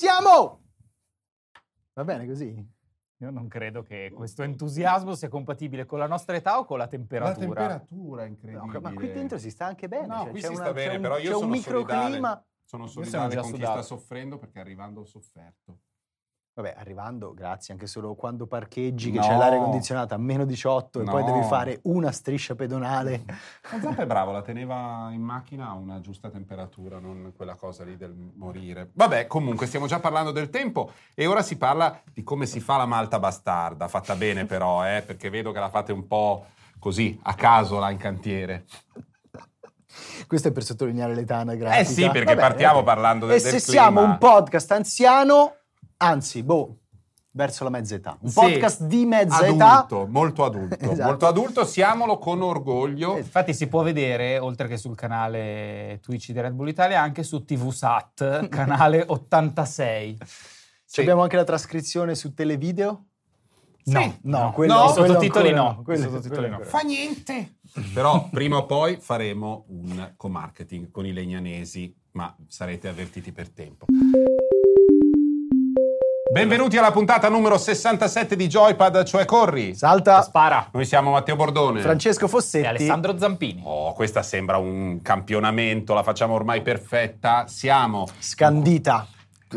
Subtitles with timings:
[0.00, 0.62] siamo!
[1.92, 2.66] Va bene così?
[3.18, 6.84] Io non credo che questo entusiasmo sia compatibile con la nostra età o con la
[6.84, 7.36] La temperatura.
[7.38, 8.80] temperatura è No, incredibile.
[8.80, 10.06] ma qui dentro si sta anche bene.
[10.06, 11.98] No, cioè, qui c'è si una- sta bene, un- però io sono microclima.
[12.08, 12.44] solidale.
[12.64, 15.80] Sono solidale con chi sta soffrendo perché arrivando ho sofferto.
[16.60, 19.26] Vabbè, arrivando, grazie, anche solo quando parcheggi che No.
[19.26, 21.32] c'è l'aria condizionata a meno 18 e poi No.
[21.32, 23.24] devi fare una striscia pedonale.
[23.70, 27.82] La Zampa è bravo, la teneva in macchina a una giusta temperatura, non quella cosa
[27.84, 28.90] lì del morire.
[28.92, 32.76] Vabbè, comunque stiamo già parlando del tempo e ora si parla di come si fa
[32.76, 36.44] la malta bastarda, fatta bene però, eh, perché vedo che la fate un po'
[36.78, 38.66] così, a caso là in cantiere.
[40.26, 41.80] Questo è per sottolineare l'età anagrafica.
[41.80, 44.12] Eh sì, perché partiamo parlando del- E se del siamo clima.
[44.12, 45.54] un podcast anziano,
[46.02, 46.76] anzi, boh,
[47.32, 48.16] verso la mezza età.
[48.20, 48.40] Un Sì.
[48.40, 49.84] podcast di mezza età.
[49.84, 51.02] Adulto, molto adulto, Esatto.
[51.08, 53.16] molto adulto, siamolo con orgoglio.
[53.16, 57.44] Infatti si può vedere, oltre che sul canale Twitch di Red Bull Italia, anche su
[57.44, 60.18] TVSAT, canale 86.
[60.84, 61.00] Sì.
[61.00, 63.04] Abbiamo anche la trascrizione su televideo?
[63.82, 66.64] No, no, no, quello, no, quello sottotitoli ancora no, quello- sottotitoli quello no.
[66.64, 67.58] Fa niente.
[67.94, 73.86] Però prima o poi faremo un co-marketing con i legnanesi, ma sarete avvertiti per tempo.
[76.32, 79.74] Benvenuti alla puntata numero 67 di Joypad, cioè Corri.
[79.74, 80.68] Salta Spara.
[80.70, 81.80] Noi siamo Matteo Bordone.
[81.80, 82.66] Francesco E Fossetti.
[82.68, 83.62] Alessandro Zampini.
[83.64, 87.46] Oh, questa sembra un campionamento, la facciamo ormai perfetta.
[87.48, 89.08] Siamo Scandita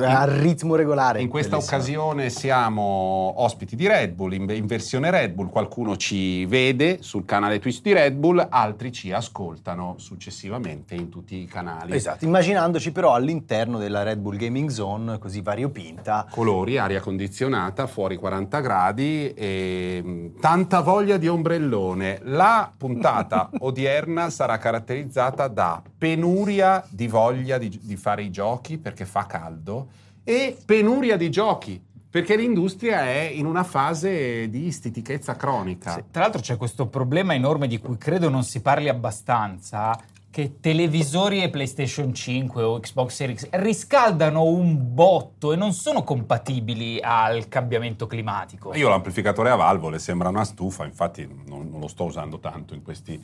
[0.01, 1.21] a ritmo regolare.
[1.21, 1.77] In questa Bellissimo.
[1.77, 5.49] occasione siamo ospiti di Red Bull, in, in versione Red Bull.
[5.49, 11.35] Qualcuno ci vede sul canale Twitch di Red Bull, altri ci ascoltano successivamente in tutti
[11.35, 11.93] i canali.
[11.93, 16.25] Esatto, immaginandoci però all'interno della Red Bull Gaming Zone così variopinta.
[16.29, 22.19] Colori, aria condizionata, fuori 40 gradi e mh, tanta voglia di ombrellone.
[22.23, 29.05] La puntata odierna sarà caratterizzata da penuria di voglia di, di fare i giochi perché
[29.05, 29.82] fa caldo
[30.23, 31.81] e penuria di giochi
[32.13, 35.99] perché l'industria è in una fase di stitichezza cronica.
[36.11, 41.41] Tra l'altro c'è questo problema enorme di cui credo non si parli abbastanza, che televisori
[41.41, 47.47] e PlayStation 5 o Xbox Series X riscaldano un botto e non sono compatibili al
[47.47, 48.75] cambiamento climatico.
[48.75, 52.83] Io l'amplificatore a valvole, sembra una stufa, infatti non, non lo sto usando tanto in,
[52.83, 53.23] questi-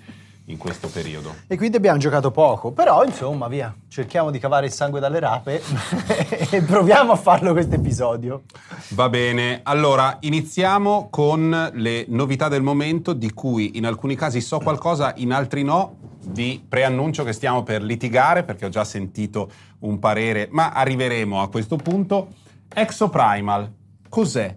[0.49, 1.35] in questo periodo.
[1.47, 5.61] E quindi abbiamo giocato poco, però insomma via, cerchiamo di cavare il sangue dalle rape
[6.51, 8.43] e proviamo a farlo questo episodio.
[8.89, 14.59] Va bene, allora iniziamo con le novità del momento di cui in alcuni casi so
[14.59, 15.97] qualcosa, in altri no.
[16.21, 19.49] Vi preannuncio che stiamo per litigare perché ho già sentito
[19.79, 22.27] un parere, ma arriveremo a questo punto.
[22.73, 23.71] Exoprimal,
[24.09, 24.55] cos'è?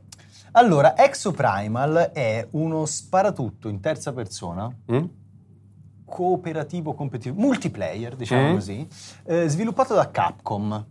[0.52, 5.04] Allora, Exoprimal è uno sparatutto in terza persona, Mm?
[6.16, 8.54] Cooperativo, competitivo, multiplayer, diciamo Mm.
[8.54, 8.86] così,
[9.24, 10.86] eh, sviluppato da Capcom.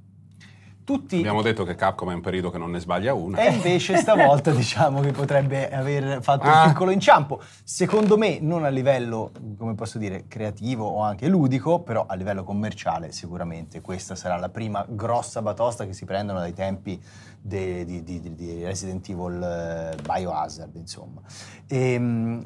[0.83, 3.37] Tutti Abbiamo detto che Capcom è un periodo che non ne sbaglia una.
[3.37, 6.63] E invece stavolta diciamo che potrebbe aver fatto Ah.
[6.63, 7.39] un piccolo inciampo.
[7.63, 12.43] Secondo me non a livello, come posso dire, creativo o anche ludico, però a livello
[12.43, 16.99] commerciale sicuramente questa sarà la prima grossa batosta che si prendono dai tempi
[17.39, 21.21] di, di- di- di Resident Evil eh, Biohazard, insomma.
[21.67, 22.45] Ehm,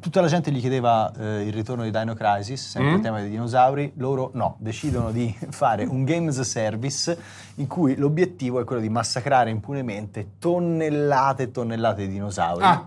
[0.00, 2.94] tutta la gente gli chiedeva eh, il ritorno di Dino Crisis, sempre Mm.
[2.96, 7.16] il tema dei dinosauri, loro no, decidono di fare un games service
[7.56, 12.64] in cui l'obiettivo è quello di massacrare impunemente tonnellate e tonnellate di dinosauri.
[12.64, 12.86] Ah.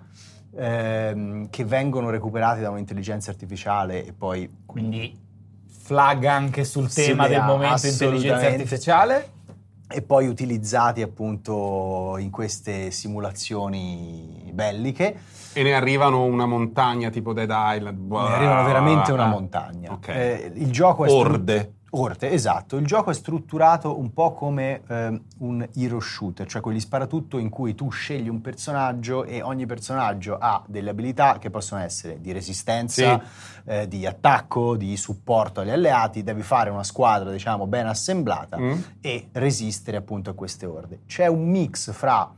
[0.56, 5.16] ehm, che vengono recuperati da un'intelligenza artificiale e poi Quindi
[5.68, 9.30] flag anche sul tema del momento intelligenza artificiale.
[9.90, 15.16] e poi utilizzati appunto in queste simulazioni belliche.
[15.54, 18.12] E ne arrivano una montagna tipo Dead Island.
[18.12, 19.92] Ne arrivano veramente una montagna.
[19.94, 20.08] Ok.
[20.10, 21.72] Eh, il gioco è stru- Orde.
[21.92, 22.76] Orte, esatto.
[22.76, 27.50] Il gioco è strutturato un po' come ehm, un hero shooter, cioè quegli sparatutto in
[27.50, 32.34] cui tu scegli un personaggio e ogni personaggio ha delle abilità che possono essere di
[32.34, 33.22] resistenza,
[33.66, 36.24] eh, di attacco, di supporto agli alleati.
[36.24, 38.80] Devi fare una squadra, diciamo, ben assemblata Mm?
[39.00, 41.00] e resistere appunto a queste orde.
[41.08, 42.30] C'è un mix fra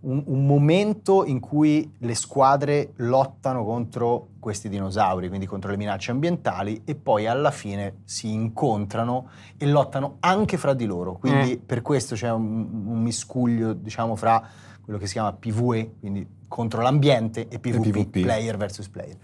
[0.00, 6.10] un, un momento in cui le squadre lottano contro questi dinosauri, quindi contro le minacce
[6.10, 11.14] ambientali, e poi alla fine si incontrano e lottano anche fra di loro.
[11.14, 11.66] Quindi Mm.
[11.66, 14.42] per questo c'è un, un miscuglio, diciamo, fra
[14.88, 18.20] quello che si chiama PvE, quindi contro l'ambiente, e PvP, PvP.
[18.22, 19.18] player versus player.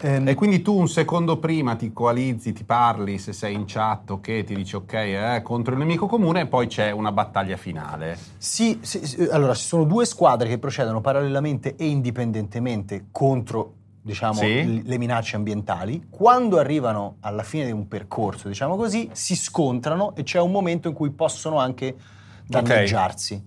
[0.00, 4.08] Ehm, E quindi tu un secondo prima ti coalizzi, ti parli, se sei in chat,
[4.12, 8.16] ok, ti dici ok, eh, contro il nemico comune e poi c'è una battaglia finale.
[8.38, 14.32] Sì, sì, sì, allora ci sono due squadre che procedono parallelamente e indipendentemente contro diciamo,
[14.32, 14.82] Sì.
[14.82, 16.06] le minacce ambientali.
[16.08, 20.88] Quando arrivano alla fine di un percorso, diciamo così, si scontrano e c'è un momento
[20.88, 21.94] in cui possono anche
[22.46, 23.42] danneggiarsi.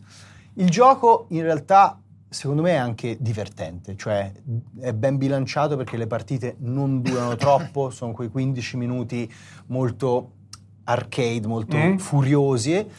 [0.55, 4.31] Il gioco in realtà secondo me è anche divertente, cioè
[4.79, 9.31] è ben bilanciato perché le partite non durano troppo, sono quei 15 minuti
[9.67, 10.31] molto
[10.85, 11.97] arcade, molto Mm.
[11.97, 12.89] furiosi.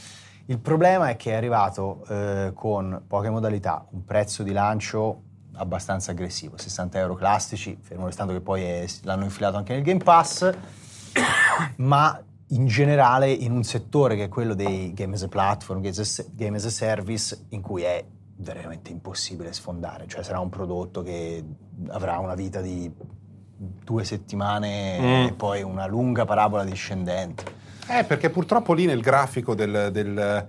[0.46, 5.22] Il problema è che è arrivato eh, con poche modalità, un prezzo di lancio
[5.54, 10.02] abbastanza aggressivo, 60 euro classici, fermo restando che poi è- l'hanno infilato anche nel Game
[10.02, 10.50] Pass,
[11.76, 16.56] ma in generale in un settore che è quello dei game as a platform, game
[16.56, 18.04] as a, service, in cui è
[18.36, 21.42] veramente impossibile sfondare, cioè sarà un prodotto che
[21.88, 22.90] avrà una vita di
[23.56, 25.26] due settimane Mm.
[25.28, 27.44] e poi una lunga parabola discendente.
[27.88, 30.46] Eh, perché purtroppo lì nel grafico del, del-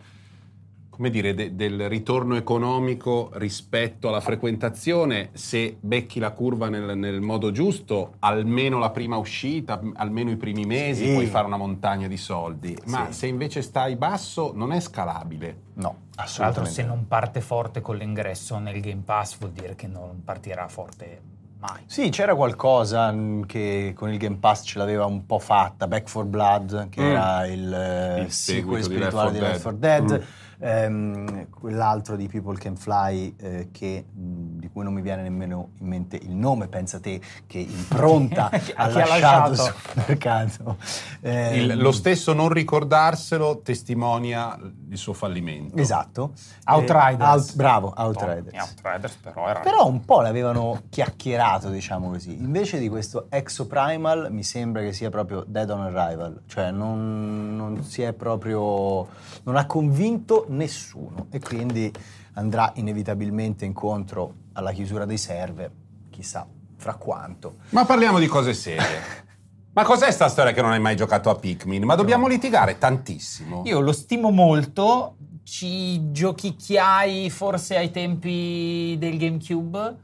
[0.96, 7.20] come dire, de- del ritorno economico rispetto alla frequentazione, se becchi la curva nel, nel
[7.20, 11.12] modo giusto, almeno la prima uscita, almeno i primi mesi, Sì.
[11.12, 12.78] puoi fare una montagna di soldi.
[12.86, 13.14] Ma Sì.
[13.20, 15.64] se invece stai basso, non è scalabile.
[15.74, 16.72] No, Tra l'altro, assolutamente.
[16.72, 21.22] se non parte forte con l'ingresso nel Game Pass, vuol dire che non partirà forte
[21.60, 21.82] mai.
[21.88, 26.08] Sì, c'era qualcosa mh, che con il Game Pass ce l'aveva un po' fatta, Back
[26.08, 27.06] for Blood, che Mm.
[27.06, 30.26] era il, eh, Il sequel seguito di spirituale di Left Left 4 4 Dead, Dead.
[30.60, 35.69] Ehm, quell'altro di People Can Fly eh, che, mh, di cui non mi viene nemmeno
[35.80, 39.56] in mente il nome, pensa te, che impronta Chi ha lasciato lasciato?
[39.56, 39.74] sul
[40.07, 40.78] mercato.
[41.22, 44.57] Ehm, Il- lo stesso non ricordarselo testimonia
[44.90, 45.78] il suo fallimento.
[45.78, 46.34] Esatto.
[46.66, 47.19] Outriders.
[47.19, 48.58] Eh, Out- bravo, Outriders.
[48.69, 49.60] Outriders però era...
[49.60, 52.36] Però un po' l'avevano chiacchierato, diciamo così.
[52.38, 57.84] Invece di questo Exoprimal mi sembra che sia proprio dead on arrival, cioè non, non
[57.84, 59.08] si è proprio...
[59.44, 61.92] non ha convinto nessuno e quindi
[62.34, 65.72] andrà inevitabilmente incontro alla chiusura dei server,
[66.10, 66.48] chissà
[66.78, 67.57] fra quanto.
[67.69, 69.24] Ma parliamo di cose serie.
[69.75, 71.84] Ma cos'è sta storia che non hai mai giocato a Pikmin?
[71.84, 73.63] Ma dobbiamo litigare tantissimo.
[73.66, 80.04] Io lo stimo molto, ci giochicchiai forse ai tempi del GameCube.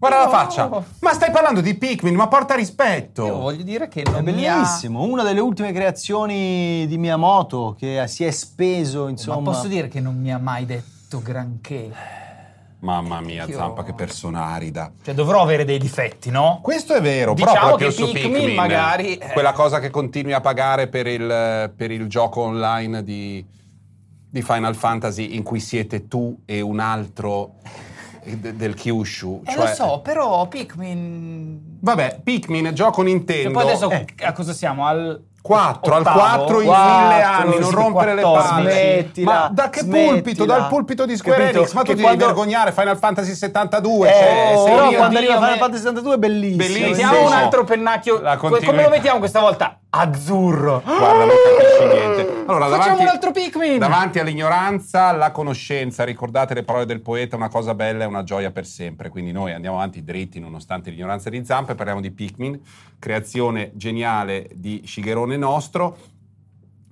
[0.00, 0.84] Guarda la Io- faccia.
[1.00, 3.26] Ma stai parlando di Pikmin, ma porta rispetto.
[3.26, 4.54] Io voglio dire che È non mi ha...
[4.54, 9.40] bellissimo, una delle ultime creazioni di Miyamoto che si è speso, insomma...
[9.40, 11.90] Ma posso dire che non mi ha mai detto granché.
[12.78, 14.90] Mamma mia, Io- Zampa, che persona arida.
[15.04, 16.60] Cioè dovrò avere dei difetti, no?
[16.62, 19.32] Questo è vero, Diciamo però proprio che su Pikmin Pikmin, magari, eh.
[19.34, 23.44] quella cosa che continui a pagare per il, per il gioco online di,
[24.30, 27.56] di Final Fantasy in cui siete tu e un altro
[28.24, 29.42] de- del Kyushu.
[29.44, 31.78] Eh cioè- lo so, però Pikmin...
[31.80, 33.50] Vabbè, Pikmin, gioco E Nintendo.
[33.52, 34.04] poi adesso Eh.
[34.24, 34.86] a cosa siamo?
[34.86, 36.18] Al 4 al ottavo?
[36.18, 38.52] 4 in mille anni, non rompere le 14.
[38.54, 38.70] palle.
[38.72, 40.12] Smettila, ma da che smettila.
[40.12, 40.44] pulpito?
[40.44, 41.58] Dal pulpito di Square Capito?
[41.60, 41.72] Enix?
[41.72, 44.08] Ma tu Che ti quando- devi vergognare Final Fantasy 72.
[44.08, 46.56] Eh, cioè, sei però quando arriva Final Fantasy 72 è bellissimo.
[46.58, 46.88] Bellissimo.
[46.90, 48.20] Mettiamo un altro pennacchio.
[48.36, 49.78] Come lo mettiamo questa volta?
[49.90, 50.80] Azzurro.
[50.84, 52.44] Guarda, non capisci niente.
[52.46, 53.78] Allora, Facciamo davanti, un altro Pikmin.
[53.78, 56.04] davanti all'ignoranza, la conoscenza.
[56.04, 59.08] Ricordate le parole del poeta: una cosa bella è una gioia per sempre.
[59.08, 62.60] Quindi noi andiamo avanti dritti nonostante l'ignoranza di Zampa e parliamo di Pikmin,
[62.98, 65.96] creazione geniale di Shigerone nostro,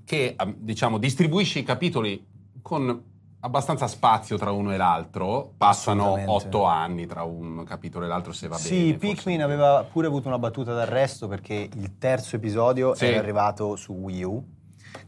[0.05, 2.25] che ehm, diciamo distribuisce i capitoli
[2.63, 3.03] con
[3.41, 5.53] abbastanza spazio tra uno e l'altro.
[5.57, 8.93] Passano otto anni tra un capitolo e l'altro, se va Sì, bene.
[8.99, 13.07] forse Pikmin aveva pure avuto una battuta d'arresto perché il terzo episodio Sì.
[13.07, 14.45] era arrivato su Wii U,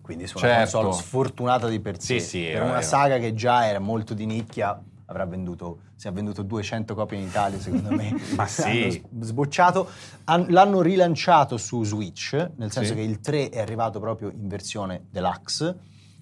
[0.00, 0.78] quindi su una Certo.
[0.80, 2.20] console sfortunata di per sé.
[2.20, 2.82] Sì, sì, per era- una era.
[2.82, 7.24] saga che già era molto di nicchia, avrà venduto, se ha venduto 200 copie in
[7.24, 8.14] Italia, secondo me.
[8.36, 8.62] Ma sì.
[8.82, 9.88] Hanno s- sbocciato.
[10.26, 12.94] Han- l'hanno rilanciato su Switch, nel senso Sì.
[12.94, 15.76] che il 3 è arrivato proprio in versione deluxe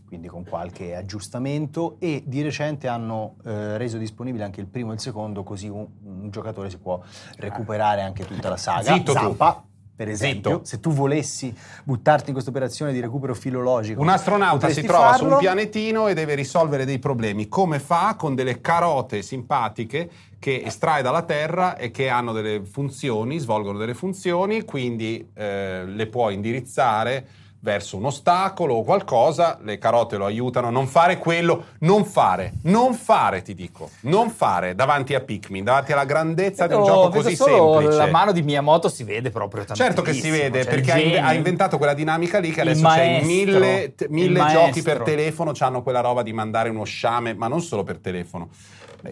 [0.09, 4.95] quindi con qualche aggiustamento e di recente hanno eh, reso disponibile anche il primo e
[4.95, 7.01] il secondo così un, un giocatore si può
[7.37, 8.95] recuperare anche tutta la saga.
[8.95, 9.19] Zitto tu.
[9.19, 9.63] Zampa,
[9.95, 10.65] per esempio, Zitto.
[10.65, 14.01] se tu volessi buttarti in questa operazione di recupero filologico.
[14.01, 15.35] Un astronauta si trova su farlo.
[15.35, 17.49] un pianetino e deve risolvere dei problemi.
[17.49, 18.15] Come fa?
[18.17, 23.95] Con delle carote simpatiche che estrae dalla Terra e che hanno delle funzioni, svolgono delle
[23.95, 27.27] funzioni, quindi eh, le può indirizzare
[27.61, 32.53] verso un ostacolo o qualcosa, le carote lo aiutano a non fare quello, non fare,
[32.63, 37.09] non fare ti dico, non fare davanti a Pikmin, davanti alla grandezza di un gioco
[37.09, 37.97] così semplice.
[37.97, 39.89] La mano di Miyamoto si vede proprio tantissimo.
[39.89, 41.23] Certo che si vede, cioè, perché genio.
[41.23, 45.53] ha inventato quella dinamica lì che adesso c'è mille, t- il mille giochi per telefono,
[45.59, 48.51] hanno quella roba di mandare uno sciame, ma non solo per telefono,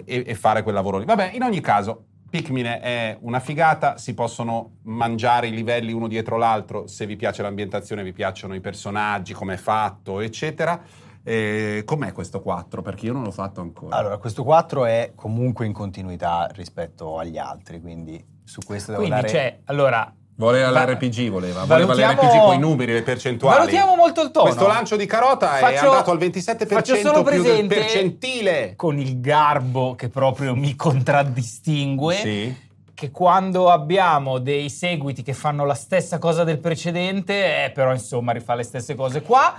[0.05, 1.05] e, e fare quel lavoro lì.
[1.05, 6.37] Vabbè, in ogni caso, Pikmin è una figata, si possono mangiare i livelli uno dietro
[6.37, 10.83] l'altro, se vi piace l'ambientazione, vi piacciono i personaggi, come è fatto, eccetera.
[11.23, 12.83] E com'è questo 4?
[12.83, 13.97] Perché io non l'ho fatto ancora.
[13.97, 19.23] Allora, questo 4 è comunque in continuità rispetto agli altri, quindi su questo devo Quindi
[19.23, 19.33] dare...
[19.33, 21.65] c'è, allora, Voleva Va- l'RPG, voleva.
[21.65, 23.57] Voleva l'RPG con i numeri, le percentuali.
[23.59, 24.45] Valutiamo molto il tono.
[24.47, 28.75] Questo lancio di carota è Faccio- andato al 27% faccio solo presente- percentile.
[28.77, 32.15] Con il garbo che proprio mi contraddistingue.
[32.17, 32.65] Sì.
[32.93, 38.33] Che quando abbiamo dei seguiti che fanno la stessa cosa del precedente, eh, però insomma
[38.33, 39.55] rifà le stesse cose qua,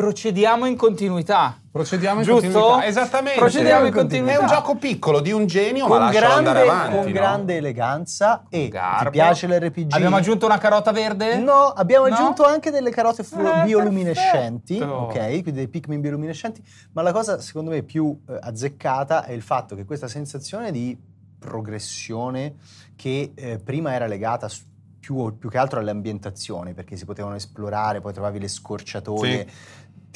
[0.00, 1.58] procediamo in continuità.
[1.72, 2.42] Procediamo in Giusto?
[2.50, 2.86] continuità.
[2.86, 3.38] Esattamente.
[3.38, 4.40] Procediamo in È continuità.
[4.40, 6.96] un gioco piccolo di un genio, ma con lascialo andare grande, avanti.
[6.96, 7.12] con no?
[7.12, 9.04] grande eleganza e Garbo.
[9.04, 9.92] ti piace l'RPG?
[9.94, 11.38] Abbiamo aggiunto una carota verde?
[11.38, 12.14] No, abbiamo No?
[12.14, 14.98] aggiunto anche delle carote Eh, bioluminescenti, perfetto.
[15.00, 16.62] ok, quindi dei Pikmin bioluminescenti,
[16.92, 20.94] ma la cosa secondo me più eh, azzeccata è il fatto che questa sensazione di
[21.38, 22.56] progressione
[22.96, 24.62] che eh, prima era legata s-
[24.98, 29.46] più, più che altro alle ambientazioni, perché si potevano esplorare, poi trovavi le scorciatoie,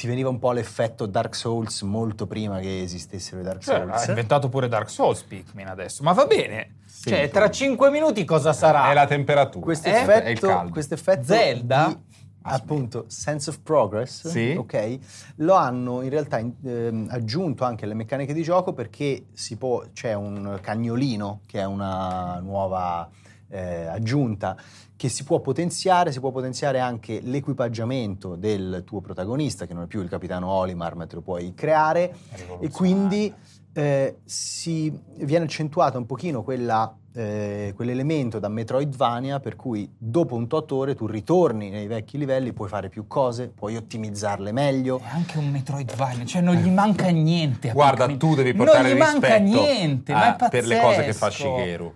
[0.01, 4.01] ti veniva un po' l'effetto Dark Souls molto prima che esistessero i Dark Cioè, Souls.
[4.03, 6.77] ha inventato pure Dark Souls Pikmin adesso, ma va bene.
[6.87, 7.09] Sì.
[7.09, 8.89] cioè, tra 5 minuti cosa sarà?
[8.89, 9.63] È la temperatura.
[9.63, 9.91] Questo Eh?
[9.91, 10.71] È il effetto, caldo.
[10.71, 11.85] questo effetto Zelda?
[11.87, 11.97] di,
[12.43, 14.55] appunto sense of progress, Sì.
[14.57, 14.97] ok?
[15.35, 20.13] Lo hanno in realtà ehm, aggiunto anche alle meccaniche di gioco perché si può, c'è
[20.15, 23.07] un cagnolino che è una nuova
[23.51, 24.55] eh, aggiunta
[24.95, 29.87] che si può potenziare, si può potenziare anche l'equipaggiamento del tuo protagonista, che non è
[29.87, 32.13] più il capitano Olimar, ma te lo puoi creare
[32.59, 33.33] e quindi
[33.73, 40.47] eh, si viene accentuata un pochino quella, eh, quell'elemento da Metroidvania per cui dopo un
[40.47, 44.99] tot ore tu ritorni nei vecchi livelli, puoi fare più cose, puoi ottimizzarle meglio.
[44.99, 47.71] È anche un Metroidvania, cioè non gli manca niente.
[47.71, 50.49] a Guarda, tu devi portare Non gli manca rispetto niente, a- ma è pazzesco.
[50.49, 51.93] per le cose che fa Shigeru.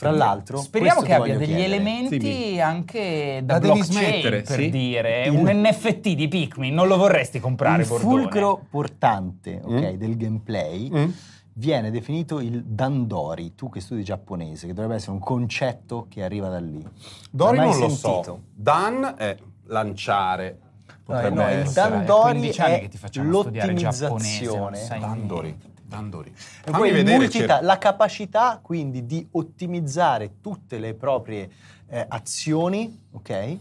[0.00, 1.64] Fra l'altro, speriamo che abbia degli chiedere.
[1.74, 2.20] elementi
[2.54, 2.58] Sì.
[2.58, 4.70] anche da La blockchain, per sì.
[4.70, 8.20] dire, Il- un NFT di Pikmin, non lo vorresti comprare Il Bordone?
[8.22, 9.96] fulcro portante ok, Mm.
[9.96, 11.10] del gameplay Mm?
[11.52, 16.48] viene definito il Dandori, tu che studi giapponese, che dovrebbe essere un concetto che arriva
[16.48, 16.82] da lì.
[17.30, 18.40] Dori non mai lo so.
[18.54, 20.58] Dan è lanciare.
[21.04, 21.70] Potrebbe no, il.
[21.72, 24.98] Dandori 15 anni è che ti facciamo studiare giapponese, non l'ottimizzazione.
[25.00, 25.56] Dandori.
[25.90, 26.32] Dandori.
[26.34, 31.50] Fammi vedere, multita- la capacità quindi di ottimizzare tutte le proprie
[31.88, 33.56] eh, azioni, ok?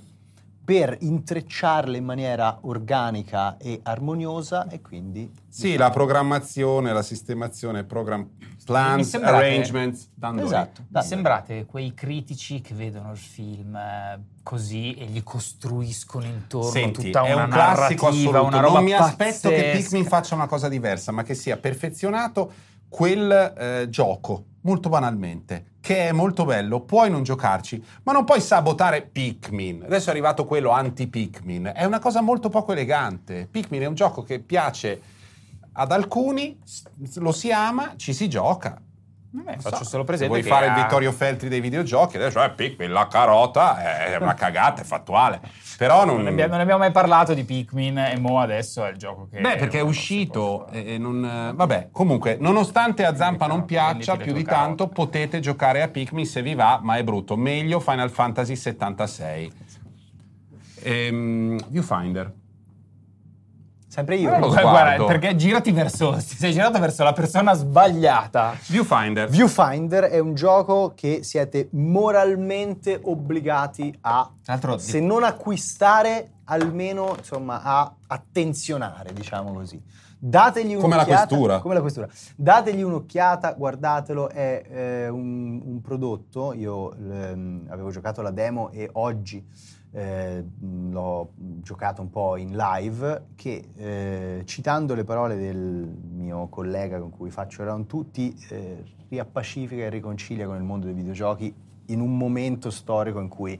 [0.63, 8.29] Per intrecciarle in maniera organica e armoniosa e quindi Sì, la programmazione, la sistemazione, program
[8.71, 10.09] plans, sembrate- arrangements.
[10.13, 10.45] Dandori.
[10.47, 10.81] Esatto.
[10.81, 11.13] Mi Dandori.
[11.13, 17.23] sembrate quei critici che vedono il film eh, così e gli costruiscono intorno Senti, tutta
[17.23, 18.09] è una un classico narrativa,
[18.39, 18.45] assoluto.
[18.45, 19.77] una roba non mi aspetto che pazzesca.
[19.77, 22.51] Pikmin faccia una cosa diversa, ma che sia perfezionato
[22.87, 28.41] quel eh, gioco, molto banalmente, che è molto bello, puoi non giocarci, ma non puoi
[28.41, 29.83] sabotare Pikmin.
[29.83, 33.47] Adesso è arrivato quello anti-Pikmin, è una cosa molto poco elegante.
[33.49, 35.01] Pikmin è un gioco che piace
[35.79, 36.59] ad alcuni,
[37.15, 38.81] lo si ama, ci si gioca.
[39.31, 42.17] Vabbè, faccio so, solo se presente vuoi che fare il ha- Vittorio Feltri dei videogiochi,
[42.17, 43.79] adesso è Pikmin, la carota
[44.11, 45.39] è una cagata, è fattuale.
[45.77, 46.15] Però non...
[46.15, 49.27] Non ne, abbiamo, non abbiamo mai parlato di Pikmin e mo adesso è il gioco
[49.31, 49.39] che...
[49.39, 51.53] Beh, perché è uscito e non...
[51.55, 54.93] Vabbè, comunque, nonostante a Zampa non piaccia più di tanto, carote.
[54.93, 57.37] potete giocare a Pikmin se vi va, ma è brutto.
[57.37, 59.51] Meglio Final Fantasy 76.
[60.81, 62.33] Ehm, Viewfinder.
[63.89, 64.33] Sempre io.
[64.33, 66.15] Eh, lo Guarda, perché girati verso...
[66.15, 68.55] ti sei girato verso la persona sbagliata.
[68.67, 69.27] Viewfinder.
[69.27, 77.15] Viewfinder è un gioco che siete moralmente obbligati a, Tra l'altro, se non acquistare, almeno
[77.17, 79.81] insomma a attenzionare, diciamo così.
[80.21, 81.27] Dategli Come la un'occhiata.
[81.27, 81.59] questura.
[81.59, 82.07] Come la questura.
[82.35, 86.53] Dategli un'occhiata, guardatelo, è eh, un, un prodotto.
[86.53, 89.41] Io ehm, avevo giocato la demo e oggi
[89.91, 96.99] eh, l'ho giocato un po' in live che eh, citando le parole del mio collega
[96.99, 101.53] con cui faccio round tutti eh, riappacifica e riconcilia con il mondo dei videogiochi
[101.87, 103.59] in un momento storico in cui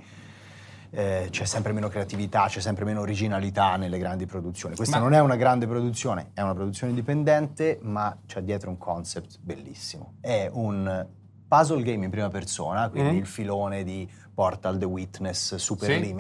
[0.92, 4.76] eh, c'è sempre meno creatività, c'è sempre meno originalità nelle grandi produzioni.
[4.76, 8.78] Questa Ma- non è una grande produzione, è una produzione indipendente, ma c'è dietro un
[8.78, 10.14] concept bellissimo.
[10.20, 11.08] È un
[11.50, 13.18] puzzle game in prima persona, quindi Mm.
[13.18, 16.15] il filone di Portal, The Witness, Super Sì.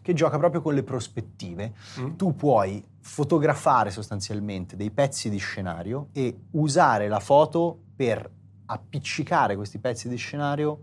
[0.00, 1.74] Che gioca proprio con le prospettive.
[2.00, 2.14] Mm.
[2.16, 8.26] Tu puoi fotografare sostanzialmente dei pezzi di scenario e usare la foto per
[8.66, 10.80] appiccicare questi pezzi di scenario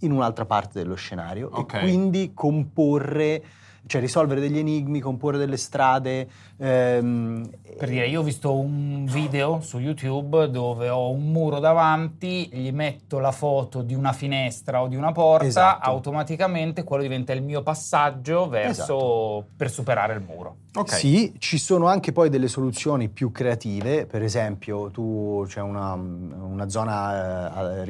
[0.00, 1.74] in un'altra parte dello scenario Ok.
[1.74, 3.44] e quindi comporre,
[3.86, 6.28] cioè risolvere degli enigmi, comporre delle strade.
[6.58, 12.48] ehm, Per dire, io ho visto un video su YouTube dove ho un muro davanti,
[12.52, 15.88] gli metto la foto di una finestra o di una porta, Esatto.
[15.88, 19.46] automaticamente quello diventa il mio passaggio verso Esatto.
[19.56, 20.56] per superare il muro.
[20.74, 20.92] Ok.
[20.92, 26.68] Sì, ci sono anche poi delle soluzioni più creative, per esempio tu c'è una, una
[26.68, 27.84] zona eh,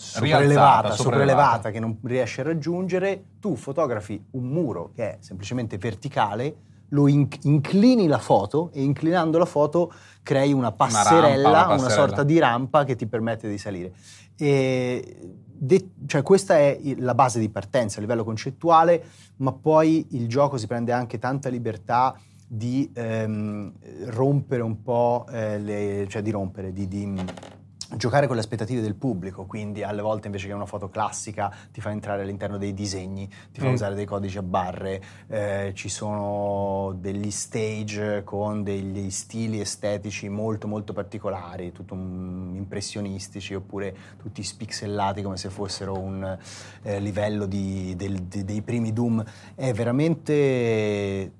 [0.00, 1.70] sopraelevata, sopraelevata.
[1.70, 6.56] che non riesci a raggiungere, tu fotografi un muro che è semplicemente verticale,
[6.88, 9.92] lo inc- inclini la foto e inclinando la foto
[10.22, 11.94] crei una passerella, una una, passerella.
[11.94, 13.92] sorta di rampa che ti permette di salire.
[14.36, 19.04] De- cioè questa è la base di partenza a livello concettuale,
[19.36, 23.72] ma poi il gioco si prende anche tanta libertà di ehm,
[24.06, 27.14] rompere un po', eh, le, cioè di rompere, di, di,
[27.96, 31.80] giocare con le aspettative del pubblico, quindi alle volte invece che una foto classica ti
[31.80, 33.72] fa entrare all'interno dei disegni, ti fa Mm.
[33.72, 40.68] usare dei codici a barre, eh, ci sono degli stage con degli stili estetici molto
[40.68, 46.38] molto particolari, tutto un- impressionistici oppure tutti spixellati come se fossero un
[46.82, 49.24] eh, livello di- del- di- dei primi Doom.
[49.54, 51.30] È veramente eh,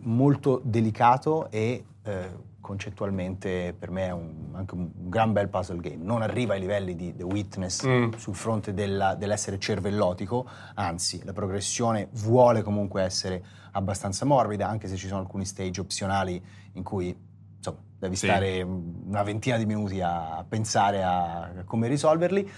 [0.00, 6.02] molto delicato e eh, concettualmente per me è un- anche un, gran bel puzzle game.
[6.04, 8.12] Non arriva ai livelli di The Witness Mm.
[8.16, 14.96] sul fronte della- dell'essere cervellotico, anzi la progressione vuole comunque essere abbastanza morbida, anche se
[14.96, 17.16] ci sono alcuni stage opzionali in cui
[17.56, 18.26] insomma, devi Sì.
[18.26, 22.50] stare una ventina di minuti a pensare a, a come risolverli.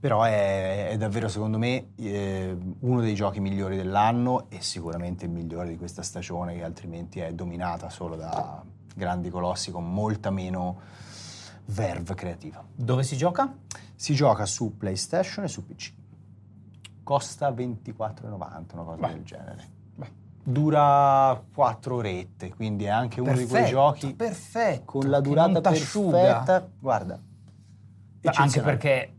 [0.00, 5.32] Però è, è davvero, secondo me, eh, uno dei giochi migliori dell'anno e sicuramente il
[5.32, 8.62] migliore di questa stagione che altrimenti è dominata solo da
[8.94, 10.80] grandi colossi con molta meno
[11.66, 12.64] verve creativa.
[12.74, 13.54] Dove si gioca?
[13.94, 15.92] Si gioca su PlayStation e su PC.
[17.02, 19.12] Costa 24,90, una cosa Beh.
[19.12, 19.76] del genere.
[20.42, 25.60] Dura 4 orette, quindi è anche uno di quei Perfetto, giochi perfetto, con la durata
[25.60, 26.66] perfetta.
[26.78, 27.20] Guarda,
[28.22, 29.16] Anche perché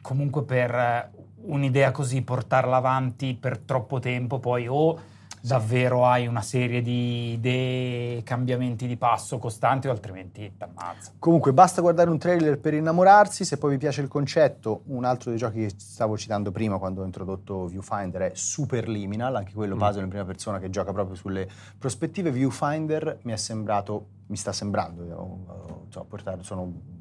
[0.00, 4.98] comunque per un'idea così portarla avanti per troppo tempo poi o
[5.46, 11.12] davvero hai una serie di idee, cambiamenti di passo costanti o altrimenti t'ammazza.
[11.18, 15.28] Comunque basta guardare un trailer per innamorarsi, se poi vi piace il concetto, un altro
[15.30, 19.78] dei giochi che stavo citando prima quando ho introdotto Viewfinder è Superliminal, anche quello Mm.
[19.78, 21.46] puzzle in prima persona che gioca proprio sulle
[21.78, 22.30] prospettive.
[22.30, 26.93] Viewfinder mi è sembrato, mi sta sembrando, io, so, portato- sono- eh,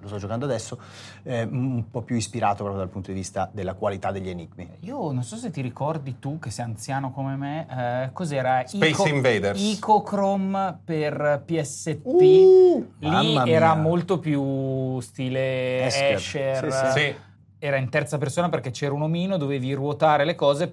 [0.00, 0.78] lo sto giocando adesso,
[1.24, 4.68] eh, un po' più ispirato proprio dal punto di vista della qualità degli enigmi.
[4.80, 7.66] Io non so se ti ricordi tu che sei anziano come me,
[8.06, 8.62] eh, cos'era?
[8.66, 9.60] Space Ico- Invaders.
[9.60, 12.00] Icochrome per PSP.
[12.04, 13.82] Uh, Lì mamma era mia.
[13.82, 15.84] molto più stile.
[15.86, 16.20] Escher.
[16.20, 17.00] Sì, sì.
[17.00, 17.14] Sì.
[17.60, 20.72] Era in terza persona perché c'era un omino, dovevi ruotare le cose,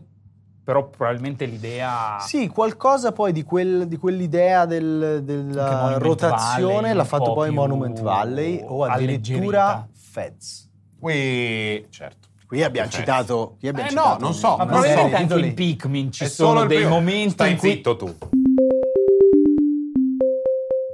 [0.65, 2.17] però probabilmente l'idea...
[2.19, 7.51] Sì, qualcosa poi di, quel- di quell'idea del- della rotazione Valley, l'ha fatto po' poi
[7.51, 9.87] Monument Valley o addirittura.
[9.93, 10.67] Feds.
[10.99, 12.27] Qui, certo.
[12.47, 12.99] Qui abbiamo Feds.
[12.99, 13.55] citato.
[13.59, 15.35] Qui abbiamo Eh no, citato non un- so, Ma non probabilmente so.
[15.35, 15.53] anche in.
[15.53, 17.69] Pikmin ci È sono dei primo- momenti Stai in cui...
[17.69, 18.15] zitto tu.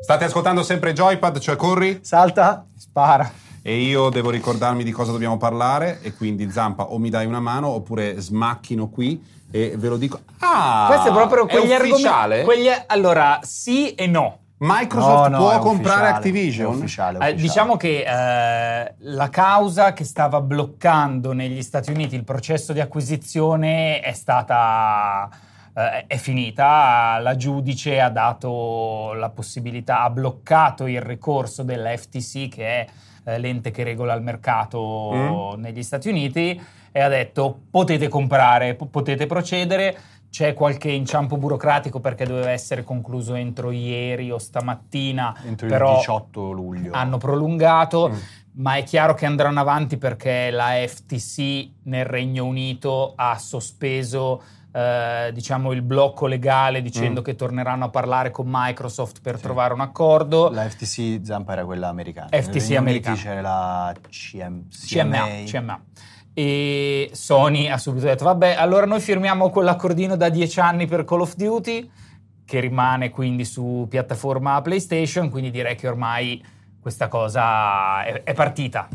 [0.02, 2.00] State ascoltando sempre Joypad, cioè corri?
[2.02, 2.66] Salta.
[2.76, 3.32] Spara.
[3.62, 7.40] E io devo ricordarmi di cosa dobbiamo parlare e quindi Zampa o mi dai una
[7.40, 10.20] mano oppure smacchino qui e ve lo dico.
[10.40, 10.86] Ah!
[10.88, 12.40] Questo è proprio quegli ufficiale?
[12.42, 12.44] argomenti...
[12.46, 14.38] quegli- Allora, sì e no.
[14.64, 16.76] Microsoft No, no, può comprare ufficiale, Activision?
[16.76, 17.42] ufficiale, Eh, ufficiale.
[17.42, 24.00] diciamo che eh, la causa che stava bloccando negli Stati Uniti il processo di acquisizione
[24.02, 25.28] è stata
[25.74, 27.18] eh, è finita.
[27.20, 32.88] La giudice ha dato la possibilità, ha bloccato il ricorso della FTC, che è
[33.24, 38.88] eh, l'ente che regola il mercato negli Stati Uniti, e ha detto potete comprare, po-
[38.88, 39.98] potete procedere.
[40.32, 46.52] C'è qualche inciampo burocratico perché doveva essere concluso entro ieri o stamattina, Entro il 18
[46.52, 46.92] luglio.
[46.94, 48.16] hanno prolungato, Mm.
[48.62, 54.42] ma è chiaro che andranno avanti perché la FTC nel Regno Unito ha sospeso
[54.74, 57.24] eh, diciamo il blocco legale dicendo Mm.
[57.26, 59.42] che torneranno a parlare con Microsoft per Sì.
[59.42, 60.50] trovare un accordo.
[60.50, 62.30] La FTC Zampa era quella americana.
[62.32, 63.16] FTC americana.
[63.18, 65.82] C'era la CM, CMA, CMA.
[66.34, 71.22] E Sony ha subito detto: Vabbè, allora noi firmiamo quell'accordino da 10 anni per Call
[71.22, 71.90] of Duty,
[72.46, 75.30] che rimane quindi su piattaforma PlayStation.
[75.30, 76.44] Quindi direi che ormai
[76.80, 78.88] questa cosa è, è partita.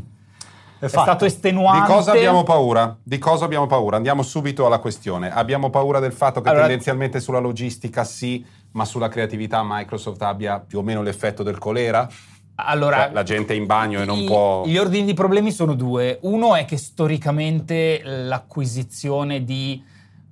[0.78, 1.90] È, È stato Di estenuante.
[1.92, 2.96] cosa abbiamo paura?
[3.02, 3.96] Di cosa abbiamo paura?
[3.96, 5.30] Andiamo subito alla questione.
[5.30, 10.58] Abbiamo paura del fatto che Allora- tendenzialmente sulla logistica sì, ma sulla creatività Microsoft abbia
[10.60, 12.06] più o meno l'effetto del colera?
[12.58, 14.64] Allora, Cioè, la gente è in bagno e non i- può...
[14.64, 16.18] Gli ordini di problemi sono due.
[16.22, 19.82] Uno è che storicamente l'acquisizione di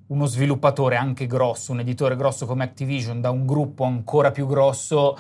[0.07, 5.19] uno sviluppatore anche grosso, un editore grosso come Activision, da un gruppo ancora più grosso,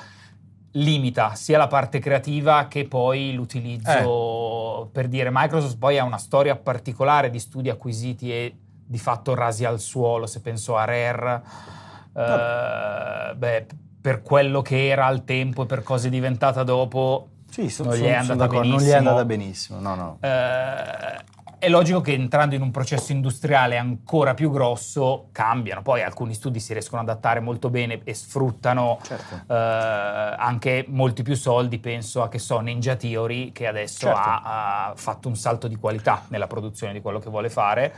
[0.72, 4.88] limita sia la parte creativa che poi l'utilizzo.
[4.92, 9.64] Per dire, Microsoft poi ha una storia particolare di studi acquisiti e di fatto rasi
[9.64, 10.26] al suolo.
[10.26, 11.42] Se penso a Rare,
[12.16, 13.66] eh, beh,
[14.04, 17.28] per quello che era al tempo e per cosa è diventata dopo.
[17.48, 19.80] Sì, so- non, gli sono- è sono non gli è andata benissimo.
[19.80, 20.18] No, no.
[20.20, 26.34] Eh, è logico che entrando in un processo industriale ancora più grosso cambiano, poi alcuni
[26.34, 29.36] studi si riescono ad adattare molto bene e sfruttano Certo.
[29.50, 34.18] eh, anche molti più soldi, penso a che so Ninja Theory che adesso Certo.
[34.20, 37.94] ha, ha fatto un salto di qualità nella produzione di quello che vuole fare.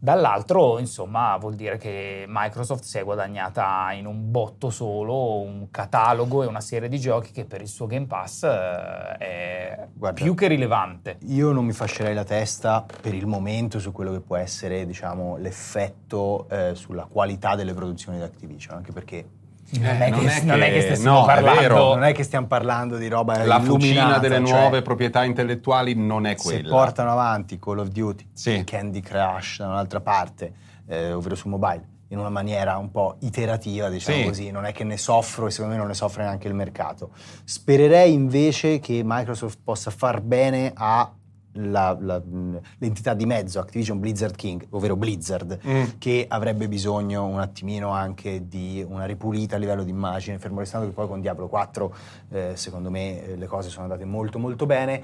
[0.00, 6.44] Dall'altro, insomma, vuol dire che Microsoft si è guadagnata in un botto solo un catalogo
[6.44, 10.22] e una serie di giochi che per il suo Game Pass eh, è Guarda.
[10.22, 11.18] più che rilevante.
[11.26, 15.36] Io non mi fascerei la testa per il momento su quello che può essere diciamo,
[15.36, 19.37] l'effetto eh, sulla qualità delle produzioni di Activision, anche perché
[19.70, 21.94] Non, Eh, è, non che, è non è che- no, è parlando.
[21.94, 26.24] non è che stiamo parlando di roba La fucina delle cioè, nuove proprietà intellettuali non
[26.26, 26.68] è se quella.
[26.70, 28.64] portano avanti Call of Duty, Sì.
[28.64, 30.52] Candy Crush da un'altra parte,
[30.88, 34.24] eh, ovvero su mobile, in una maniera un po' iterativa, diciamo Sì.
[34.24, 37.10] così, non è che ne soffro e secondo me non ne soffre neanche il mercato.
[37.44, 41.12] Spererei invece che Microsoft possa far bene a
[41.60, 45.82] la- la- mh, l'entità di mezzo Activision Blizzard King, ovvero Blizzard, Mm.
[45.98, 50.86] che avrebbe bisogno un attimino anche di una ripulita a livello di immagine, fermo restando
[50.86, 51.94] che poi con Diablo 4
[52.30, 55.02] eh, secondo me eh, le cose sono andate molto molto bene.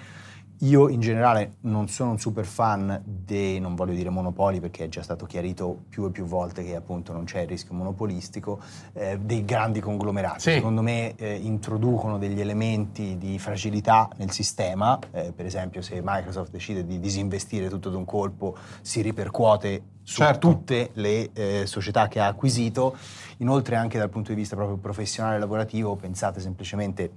[0.61, 4.89] Io in generale non sono un super fan dei, non voglio dire monopoli perché è
[4.89, 8.61] già stato chiarito più e più volte che appunto non c'è il rischio monopolistico,
[8.93, 10.41] eh, dei grandi conglomerati.
[10.41, 10.53] Sì.
[10.53, 16.51] Secondo me eh, introducono degli elementi di fragilità nel sistema, eh, per esempio se Microsoft
[16.51, 20.49] decide di disinvestire tutto d'un colpo si ripercuote su Certo.
[20.49, 22.97] tutte le eh, società che ha acquisito,
[23.39, 27.11] inoltre anche dal punto di vista proprio professionale e lavorativo, pensate semplicemente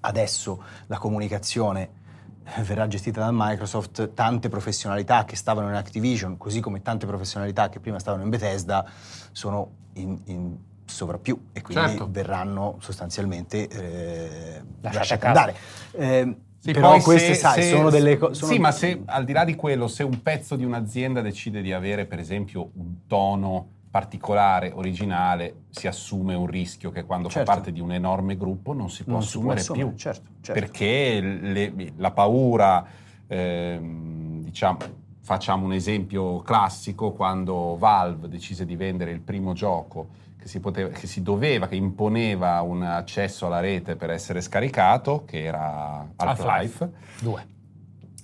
[0.00, 2.02] adesso la comunicazione
[2.64, 7.80] verrà gestita da Microsoft, tante professionalità che stavano in Activision, così come tante professionalità che
[7.80, 8.84] prima stavano in Bethesda,
[9.32, 12.08] sono in, in sovrappiù e quindi Certo.
[12.10, 15.54] verranno sostanzialmente eh, Lasciate andare.
[15.92, 18.44] Eh, Sì, però queste, se- sai, se- sono delle cose...
[18.46, 21.72] Sì, ma se al di là di quello, se un pezzo di un'azienda decide di
[21.72, 27.48] avere, per esempio, un tono particolare, originale, si assume un rischio che quando Certo.
[27.48, 29.96] fa parte di un enorme gruppo non si può non si può assumere assumere, più.
[29.96, 30.60] certo, certo.
[30.60, 32.84] Perché le- la paura,
[33.28, 34.78] ehm, diciamo,
[35.20, 40.88] facciamo un esempio classico, quando Valve decise di vendere il primo gioco che si, poteva-
[40.88, 46.90] che si doveva, che imponeva un accesso alla rete per essere scaricato, che era Half-Life.
[47.20, 47.46] Due.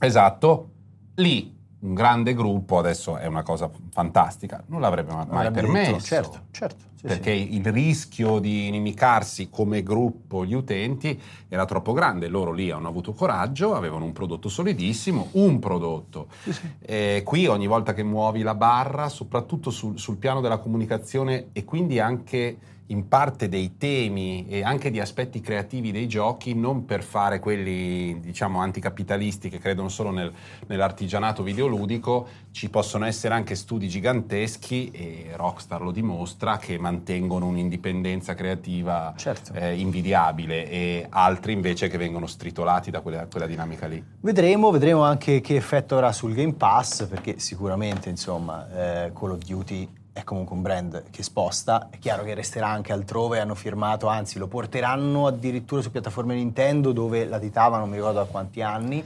[0.00, 0.70] Esatto,
[1.14, 6.00] lì un grande gruppo, adesso è una cosa fantastica, non l'avrebbe mai detto, permesso.
[6.00, 6.84] Certo, certo.
[6.94, 7.54] sì, perché sì.
[7.54, 12.28] il rischio di inimicarsi come gruppo gli utenti era troppo grande.
[12.28, 16.28] Loro lì hanno avuto coraggio, avevano un prodotto solidissimo, un prodotto.
[16.42, 16.70] Sì, sì.
[16.80, 21.64] E qui ogni volta che muovi la barra, soprattutto sul, sul piano della comunicazione e
[21.64, 22.58] quindi anche
[22.90, 28.18] in parte dei temi e anche di aspetti creativi dei giochi, non per fare quelli
[28.20, 30.32] diciamo anticapitalisti che credono solo nel-
[30.66, 38.34] nell'artigianato videoludico, ci possono essere anche studi giganteschi e Rockstar lo dimostra che mantengono un'indipendenza
[38.34, 39.52] creativa Certo.
[39.54, 44.02] eh, invidiabile e altri invece che vengono stritolati da quella, quella dinamica lì.
[44.20, 49.38] Vedremo, vedremo anche che effetto avrà sul Game Pass, perché sicuramente insomma eh, Call of
[49.44, 54.08] Duty è comunque un brand che sposta, è chiaro che resterà anche altrove, hanno firmato,
[54.08, 59.04] anzi lo porteranno addirittura su piattaforme Nintendo dove latitavano, non mi ricordo da quanti anni,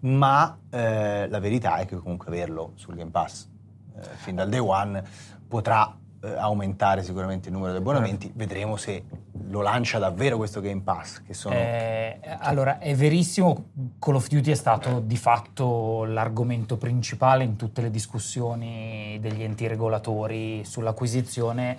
[0.00, 3.48] ma eh, la verità è che comunque averlo sul Game Pass
[3.96, 5.02] eh, fin dal day one
[5.48, 9.04] potrà aumentare sicuramente il numero di abbonamenti, vedremo se
[9.48, 11.54] lo lancia davvero questo Game Pass, che sono...
[11.54, 17.82] Eh, allora, è verissimo, Call of Duty è stato di fatto l'argomento principale in tutte
[17.82, 21.78] le discussioni degli enti regolatori sull'acquisizione.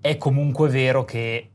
[0.00, 1.50] È comunque vero che,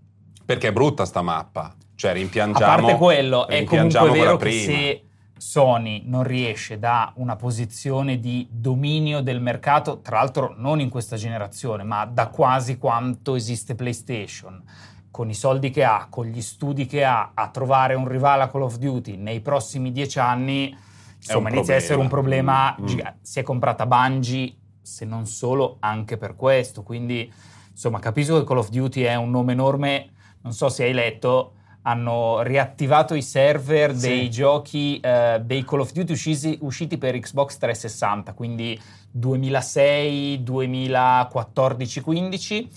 [0.45, 1.73] Perché è brutta sta mappa.
[1.95, 2.81] Cioè, a rimpiangiamo.
[2.81, 4.63] parte quello, è comunque vero che prima.
[4.63, 5.03] se
[5.43, 11.17] Sony non riesce da una posizione di dominio del mercato, tra l'altro non in questa
[11.17, 14.63] generazione, ma da quasi quanto esiste PlayStation,
[15.11, 18.47] con i soldi che ha, con gli studi che ha, a trovare un rivale a
[18.47, 20.75] Call of Duty nei prossimi dieci anni,
[21.17, 22.85] insomma, inizia a essere un problema mm.
[22.85, 23.19] gigante.
[23.21, 26.83] Si è comprata Bungie, se non solo, anche per questo.
[26.83, 27.31] Quindi,
[27.69, 30.09] insomma, capisco che Call of Duty è un nome enorme.
[30.41, 34.07] Non so se hai letto, hanno riattivato i server Sì.
[34.07, 38.79] dei giochi eh, dei Call of Duty uscisi- usciti per Xbox 360, quindi
[39.11, 42.69] 2006, 2014, 15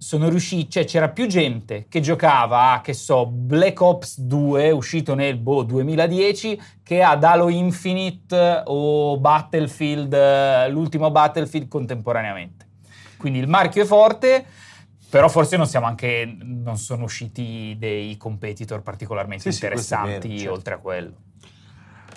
[0.00, 5.14] sono riusciti, cioè c'era più gente che giocava a, che so, Black Ops 2, uscito
[5.14, 12.66] nel boh, 2010, che ad Halo Infinite o Battlefield, l'ultimo Battlefield contemporaneamente.
[13.18, 14.46] Quindi il marchio è forte,
[15.10, 19.96] Però forse non siamo anche, non sono usciti dei competitor particolarmente Sì, sì, questo è
[19.98, 20.54] vero, interessanti certo.
[20.54, 21.12] oltre a quello.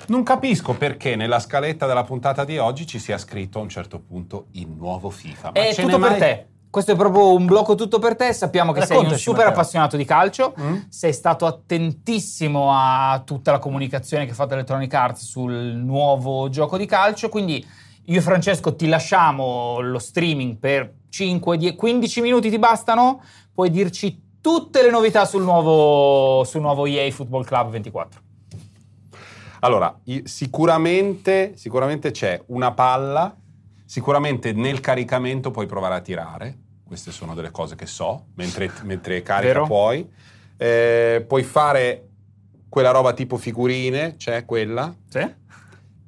[0.08, 4.00] Non capisco perché nella scaletta della puntata di oggi ci sia scritto a un certo
[4.00, 5.52] punto il nuovo FIFA.
[5.54, 6.48] Ma È ce tutto per mai- te.
[6.70, 8.34] Questo è proprio un blocco tutto per te.
[8.34, 9.60] Sappiamo che sei un Raccontaci, super Matteo.
[9.60, 10.56] appassionato di calcio.
[10.60, 10.78] Mm?
[10.90, 16.78] Sei stato attentissimo a tutta la comunicazione che ha fatto Electronic Arts sul nuovo gioco
[16.78, 17.30] di calcio.
[17.30, 17.64] Quindi
[18.06, 23.22] io e Francesco ti lasciamo lo streaming per 5, 10, 15 minuti ti bastano.
[23.54, 28.22] Puoi dirci tutte le novità sul nuovo, sul nuovo EA Football Club 24.
[29.60, 33.34] Allora, sicuramente, sicuramente c'è una palla,
[33.86, 39.22] sicuramente nel caricamento puoi provare a tirare, queste sono delle cose che so, mentre, mentre
[39.22, 39.66] carica Vero.
[39.66, 40.10] puoi.
[40.58, 42.10] Eh, puoi fare
[42.68, 45.26] quella roba tipo figurine, c'è quella, Sì?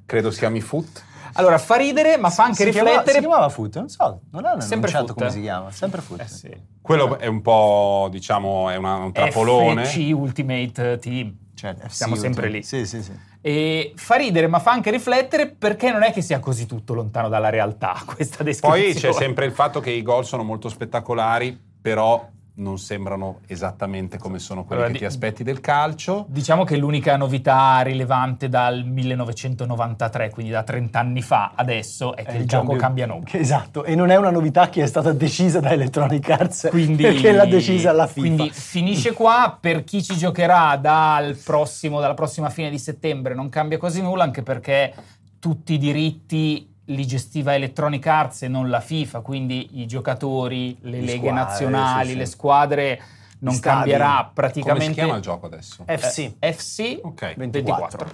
[0.04, 1.04] credo si chiami foot.
[1.36, 3.20] Allora, fa ridere, ma fa anche si chiamava, riflettere.
[3.22, 3.76] si chiamava Foot?
[3.76, 5.18] Non so, non hanno Sempre annunciato Foot.
[5.18, 5.70] come si chiama.
[5.70, 6.20] Sempre Foot.
[6.20, 6.50] Eh sì.
[6.80, 9.84] Quello è un po', diciamo, è una- un trappolone.
[9.84, 11.36] FC Ultimate Team.
[11.54, 12.76] Cioè, FC Siamo sempre Ultimate.
[12.78, 12.84] lì.
[12.84, 13.12] Sì, sì, sì.
[13.40, 17.28] E fa ridere, ma fa anche riflettere perché non è che sia così tutto lontano
[17.28, 18.92] dalla realtà questa descrizione.
[18.92, 24.16] Poi c'è sempre il fatto che i gol sono molto spettacolari, però non sembrano esattamente
[24.18, 26.24] come sono quelli Allora, che ti aspetti del calcio.
[26.28, 32.30] Diciamo che l'unica novità rilevante dal 1993, quindi da 30 anni fa adesso, è che
[32.32, 33.24] È il, gioco cambio- cambia nome.
[33.24, 37.02] che- Esatto, e non è una novità che è stata decisa da Electronic Arts, Quindi,
[37.04, 38.20] perché l'ha decisa la FIFA.
[38.26, 43.48] Quindi finisce qua, per chi ci giocherà dal prossimo, dalla prossima fine di settembre non
[43.48, 44.94] cambia quasi nulla, anche perché
[45.38, 50.90] tutti i diritti li gestiva Electronic Arts e non la FIFA, quindi i giocatori, le
[50.90, 52.18] Le leghe squadre, nazionali, sì, sì.
[52.18, 53.00] le squadre,
[53.40, 53.76] non stadi.
[53.76, 54.86] cambierà Come praticamente...
[54.86, 55.82] si chiama il gioco adesso?
[55.86, 56.32] Eh, FC.
[56.40, 58.06] FC Ok, 24.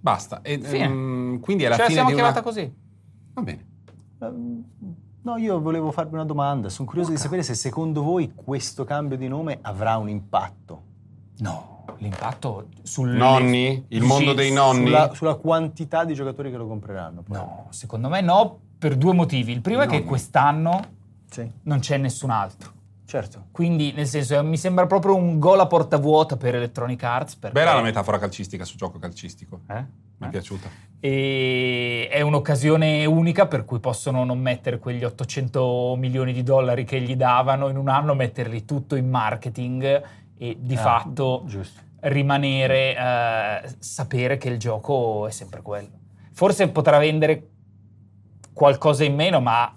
[0.00, 0.40] basta.
[0.42, 0.88] E, Fine.
[0.88, 2.32] mm, quindi è la Ce la fine siamo di una...
[2.32, 2.74] chiamata così.
[3.34, 3.66] Va bene.
[4.20, 4.64] Ehm,
[5.20, 6.70] No, io volevo farvi una domanda.
[6.70, 10.82] Sono curioso di sapere se secondo voi questo cambio di nome avrà un impatto
[11.40, 11.67] No,
[11.98, 13.10] l'impatto sul...
[13.10, 13.84] Nonni?
[13.88, 14.86] Il mondo dei nonni?
[14.86, 17.22] sulla, sulla quantità di giocatori che lo compreranno.
[17.22, 17.36] poi.
[17.36, 19.52] No, secondo me no, per due motivi.
[19.52, 20.80] Il primo è che quest'anno
[21.30, 22.72] Sì, non c'è nessun altro.
[23.04, 23.46] certo.
[23.50, 27.36] Quindi, nel senso, mi sembra proprio un gol a porta vuota per Electronic Arts.
[27.36, 29.60] Perché Bella la metafora calcistica su gioco calcistico.
[29.68, 29.84] Eh?
[30.18, 30.28] Mi è Eh?
[30.30, 30.68] piaciuta.
[31.00, 37.00] E è un'occasione unica per cui possono non mettere quegli 800 milioni di dollari che
[37.00, 40.02] gli davano in un anno, metterli tutto in marketing
[40.38, 41.80] e di Ah, fatto Giusto.
[42.00, 45.90] rimanere, eh, sapere che il gioco è sempre quello.
[46.32, 47.48] Forse potrà vendere
[48.52, 49.72] qualcosa in meno, ma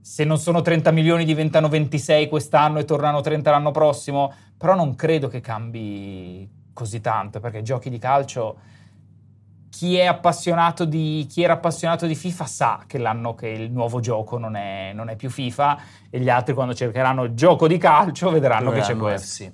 [0.00, 4.94] se non sono 30 milioni diventano 26 quest'anno e tornano 30 l'anno prossimo, però non
[4.94, 8.58] credo che cambi così tanto, perché giochi di calcio
[9.70, 13.98] chi è appassionato di chi era appassionato di FIFA sa che l'anno che il nuovo
[13.98, 15.78] gioco non è, non è più FIFA
[16.10, 19.44] e gli altri quando cercheranno il gioco di calcio vedranno che c'è questo.
[19.44, 19.52] FC.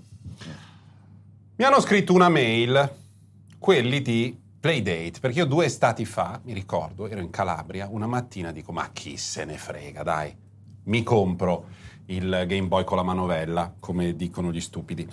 [1.61, 2.91] Mi hanno scritto una mail,
[3.59, 8.51] quelli di Playdate, perché io due estati fa, mi ricordo, ero in Calabria, una mattina
[8.51, 10.35] dico, ma chi se ne frega, dai,
[10.85, 11.67] mi compro
[12.07, 15.07] il Game Boy con la manovella, come dicono gli stupidi.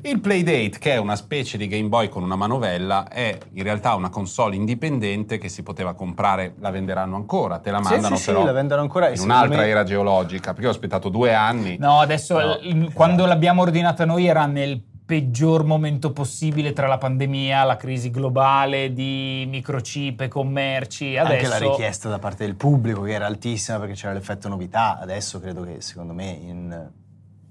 [0.00, 3.94] Il Playdate, che è una specie di Game Boy con una manovella, è in realtà
[3.94, 8.22] una console indipendente che si poteva comprare, la venderanno ancora, te la Sì, mandano sì,
[8.22, 11.76] sì, però la vendono ancora in un'altra me- era geologica, perché ho aspettato due anni.
[11.78, 17.64] No, adesso No, quando l'abbiamo ordinata noi era nel peggior momento possibile tra la pandemia,
[17.64, 21.16] la crisi globale di microchip e commerci.
[21.16, 25.00] Adesso Anche la richiesta da parte del pubblico che era altissima perché c'era l'effetto novità.
[25.00, 26.90] Adesso credo che secondo me in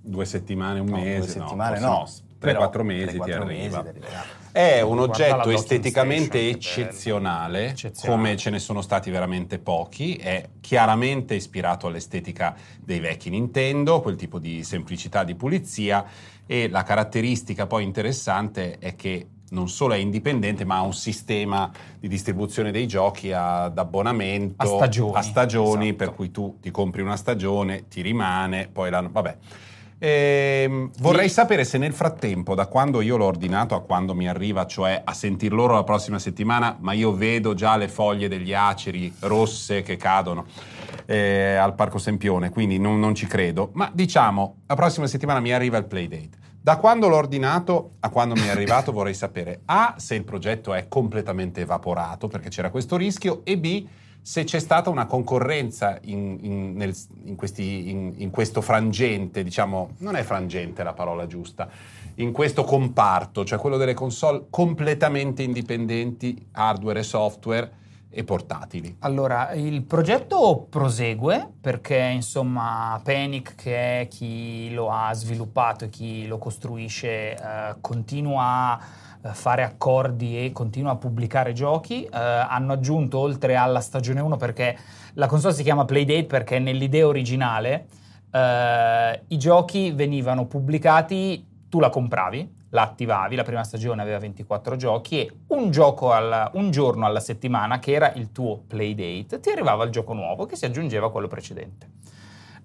[0.01, 3.25] Due settimane, un no, mese, due settimane no, no, forse tre, però quattro mesi tre,
[3.25, 3.85] ti arriva.
[4.51, 8.21] È un oggetto esteticamente eccezionale, Eccezionale.
[8.21, 10.15] come ce ne sono stati veramente pochi.
[10.15, 16.03] È chiaramente ispirato all'estetica dei vecchi Nintendo, quel tipo di semplicità, di pulizia.
[16.51, 21.69] E la caratteristica poi interessante è che non solo è indipendente, ma ha un sistema
[21.99, 25.15] di distribuzione dei giochi ad abbonamento, A stagioni.
[25.15, 25.97] a stagioni, Esatto.
[26.05, 29.09] per cui tu ti compri una stagione, ti rimane, poi l'anno...
[29.11, 29.37] Vabbè.
[30.01, 31.33] Ehm, vorrei Sì.
[31.35, 35.13] sapere se nel frattempo, da quando io l'ho ordinato a quando mi arriva, cioè a
[35.13, 39.97] sentir loro la prossima settimana, ma io vedo già le foglie degli aceri rosse che
[39.97, 40.45] cadono
[41.05, 43.69] eh, al Parco Sempione, quindi non, non ci credo.
[43.73, 46.37] Ma diciamo, la prossima settimana mi arriva il Playdate.
[46.61, 50.73] Da quando l'ho ordinato a quando mi è arrivato vorrei sapere A se il progetto
[50.73, 53.87] è completamente evaporato perché c'era questo rischio e B
[54.21, 60.15] se c'è stata una concorrenza in, in- nel- in questi- in- questo frangente, diciamo, non
[60.17, 61.69] è frangente la parola giusta,
[62.15, 67.71] in questo comparto, cioè quello delle console completamente indipendenti, hardware e software,
[68.09, 68.97] e portatili.
[68.99, 76.25] Allora, il progetto prosegue perché insomma Panic, che è chi lo ha sviluppato e chi
[76.25, 78.79] lo costruisce, eh, continua a
[79.21, 82.03] eh, fare accordi e continua a pubblicare giochi.
[82.03, 84.77] Eh, hanno aggiunto oltre alla stagione 1 perché
[85.13, 87.87] la console si chiama Playdate perché nell'idea originale
[88.31, 94.75] eh, i giochi venivano pubblicati, tu la compravi, la attivavi, la prima stagione aveva 24
[94.75, 99.49] giochi e un, gioco alla, un giorno alla settimana, che era il tuo playdate, ti
[99.49, 101.97] arrivava il gioco nuovo che si aggiungeva a quello precedente.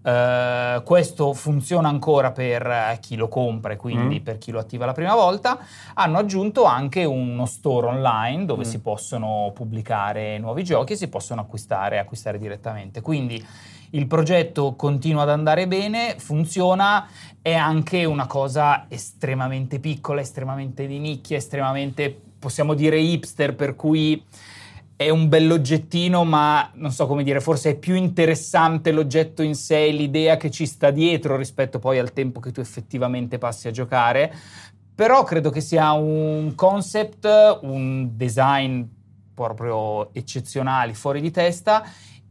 [0.04, 4.22] Uh, questo funziona ancora per chi lo compra e quindi mm.
[4.22, 5.58] per chi lo attiva la prima volta.
[5.94, 8.68] Hanno aggiunto anche uno store online dove mm.
[8.68, 13.00] si possono pubblicare nuovi giochi e si possono acquistare, acquistare direttamente.
[13.00, 13.42] Quindi
[13.90, 17.08] il progetto continua ad andare bene, funziona,
[17.40, 24.22] è anche una cosa estremamente piccola, estremamente di nicchia, estremamente, possiamo dire, hipster, per cui
[24.96, 29.90] è un bell'oggettino, ma non so come dire, forse è più interessante l'oggetto in sé,
[29.90, 34.32] l'idea che ci sta dietro rispetto poi al tempo che tu effettivamente passi a giocare.
[34.94, 38.82] Però credo che sia un concept, un design
[39.34, 41.84] proprio eccezionali, fuori di testa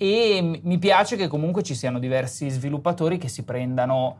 [0.04, 4.18] e mi piace che comunque ci siano diversi sviluppatori che si prendano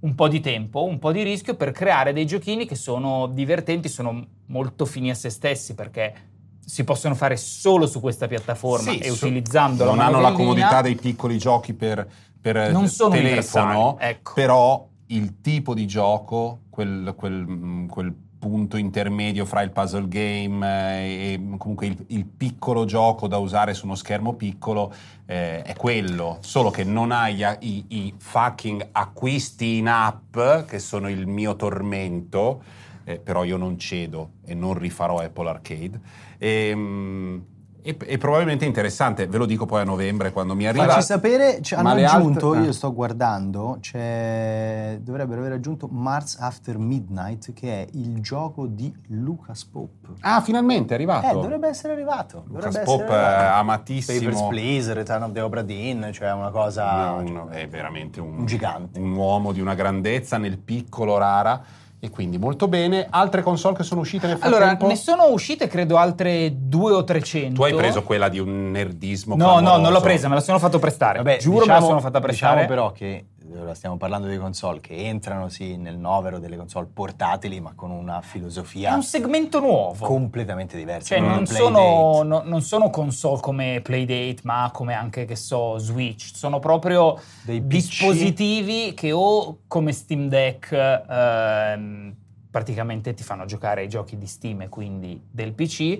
[0.00, 3.88] un po' di tempo, un po' di rischio per creare dei giochini che sono divertenti,
[3.88, 6.14] sono molto fini a se stessi perché
[6.58, 10.96] si possono fare solo su questa piattaforma sì, e utilizzando non hanno la comodità dei
[10.96, 12.04] piccoli giochi per,
[12.40, 14.32] per non sono telefono, ecco.
[14.34, 21.32] però il tipo di gioco, quel, quel, quel punto intermedio fra il puzzle game eh,
[21.34, 24.92] e comunque il, il, piccolo gioco da usare su uno schermo piccolo
[25.26, 31.10] eh, è quello, solo che non hai i, i, fucking acquisti in app che sono
[31.10, 32.62] il mio tormento,
[33.04, 36.00] eh, però io non cedo e non rifarò Apple Arcade.
[36.38, 37.44] E, ehm,
[37.82, 40.86] e, e, probabilmente interessante, ve lo dico poi a novembre quando mi arriva.
[40.86, 42.64] Facci sapere, cioè, hanno aggiunto, altre...
[42.64, 49.64] io sto guardando, dovrebbero aver aggiunto Mars After Midnight che è il gioco di Lucas
[49.64, 50.08] Pope.
[50.20, 51.26] Ah, finalmente è arrivato.
[51.26, 52.44] Eh, dovrebbe essere arrivato.
[52.46, 53.60] Lucas dovrebbe Pope essere arrivato.
[53.60, 54.18] amatissimo.
[54.18, 57.12] Papers, Please, Return of the Obra Dinn, cioè una cosa...
[57.12, 58.98] Un, è veramente un, un gigante.
[58.98, 61.62] Un uomo di una grandezza nel piccolo rara
[62.00, 63.06] e quindi molto bene.
[63.10, 64.64] Altre console che sono uscite nel frattempo?
[64.64, 67.54] Allora, ne sono uscite credo altre due o trecento.
[67.56, 69.76] Tu hai preso quella di un nerdismo No, clamoroso.
[69.76, 71.18] no, non l'ho presa, me la sono fatto prestare.
[71.18, 72.60] Vabbè, Giuro diciamo, me la sono fatta prestare.
[72.62, 73.24] Diciamo però che
[73.58, 77.90] ora stiamo parlando di console che entrano sì nel novero delle console portatili ma con
[77.90, 80.06] una filosofia è un segmento nuovo.
[80.06, 81.14] completamente diversa.
[81.14, 86.34] Cioè non sono, no, non sono, console come Playdate ma come anche che so Switch.
[86.34, 92.14] Sono proprio Dei dispositivi che o come Steam Deck ehm,
[92.50, 95.98] praticamente ti fanno giocare ai giochi di Steam e quindi del PC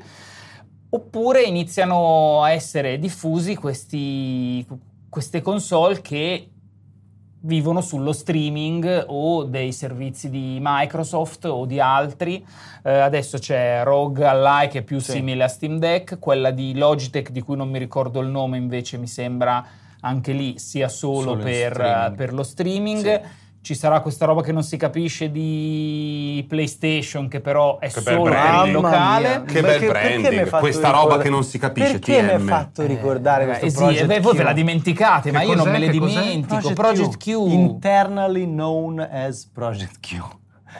[0.90, 4.66] oppure iniziano a essere diffusi questi,
[5.08, 6.48] queste console che
[7.42, 12.44] vivono sullo streaming o dei servizi di Microsoft o di altri.
[12.82, 15.12] Eh, adesso c'è Rogue Ally che è più sì.
[15.12, 18.98] simile a Steam Deck, quella di Logitech di cui non mi ricordo il nome invece
[18.98, 19.64] mi sembra
[20.00, 23.22] anche lì sia solo, solo per, per, lo streaming.
[23.22, 28.00] Sì ci sarà questa roba che non si capisce di PlayStation, che però è che
[28.00, 29.42] solo per il locale.
[29.46, 31.98] Che bel branding, questa roba che non si capisce.
[31.98, 32.42] Perché TM?
[32.42, 35.42] mi ha fatto ricordare eh, questo eh, sì, beh, Voi ve la dimenticate, che ma
[35.42, 36.72] io non me le dimentico.
[36.72, 37.24] Project, Q.
[37.24, 37.26] Q.
[37.28, 40.22] Internally known as Project Q.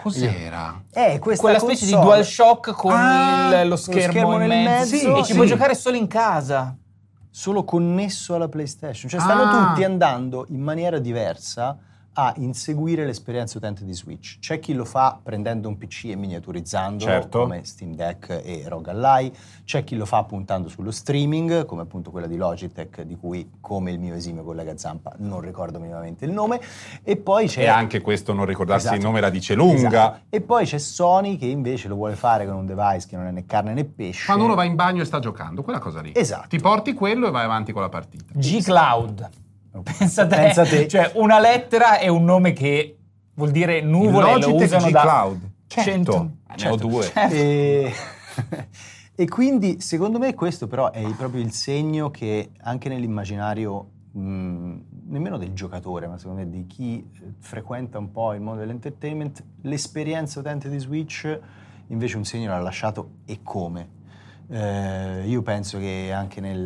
[0.03, 0.83] Cos'era?
[0.91, 1.77] Eh, questa Quella console.
[1.77, 5.25] specie di DualShock con ah, il, lo, schermo schermo in nel mezzo, mezzo, e ci
[5.25, 5.35] sì.
[5.35, 6.75] puoi giocare solo in casa.
[7.29, 9.11] Solo connesso alla PlayStation.
[9.11, 9.67] Cioè stanno Ah.
[9.67, 11.77] tutti andando in maniera diversa
[12.23, 14.39] a inseguire l'esperienza utente di Switch.
[14.41, 17.41] C'è chi lo fa prendendo un PC e miniaturizzando Certo.
[17.41, 19.33] come Steam Deck e Rogue Ally,
[19.65, 23.91] c'è chi lo fa puntando sullo streaming, come appunto quella di Logitech, di cui come
[23.93, 26.61] il mio esimio collega Zampa non ricordo minimamente il nome,
[27.03, 29.01] e poi c'è E anche questo non ricordarsi Esatto.
[29.01, 29.89] il nome la dice lunga.
[29.89, 30.21] Esatto.
[30.29, 33.31] E poi c'è Sony che invece lo vuole fare con un device che non è
[33.31, 34.27] né carne né pesce.
[34.27, 36.13] Quando uno va in bagno e sta giocando, quella cosa lì.
[36.15, 36.49] Esatto.
[36.49, 38.25] Ti porti quello e vai avanti con la partita.
[38.35, 39.29] G-Cloud.
[39.83, 40.89] Pensa te, Pensa te.
[40.89, 42.97] Cioè, una lettera è un nome che
[43.35, 45.51] vuol dire nuvole, Il lo Logitech usano G da Cloud.
[45.67, 45.91] Certo.
[45.91, 46.75] cento- certo.
[46.75, 47.03] ho due.
[47.05, 47.35] Certo.
[47.35, 47.93] E...
[49.15, 54.77] e quindi secondo me questo però è proprio il segno che anche nell'immaginario mh,
[55.09, 59.45] nemmeno del giocatore, ma secondo me di chi eh, frequenta un po' il mondo dell'entertainment,
[59.63, 61.41] l'esperienza utente di Switch
[61.89, 63.99] invece un segno l'ha lasciato e come.
[64.53, 66.59] Eh, io penso che anche nel-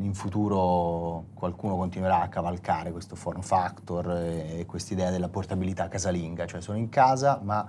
[0.00, 6.46] in futuro qualcuno continuerà a cavalcare questo form factor e, e quest'idea della portabilità casalinga,
[6.46, 7.66] cioè sono in casa ma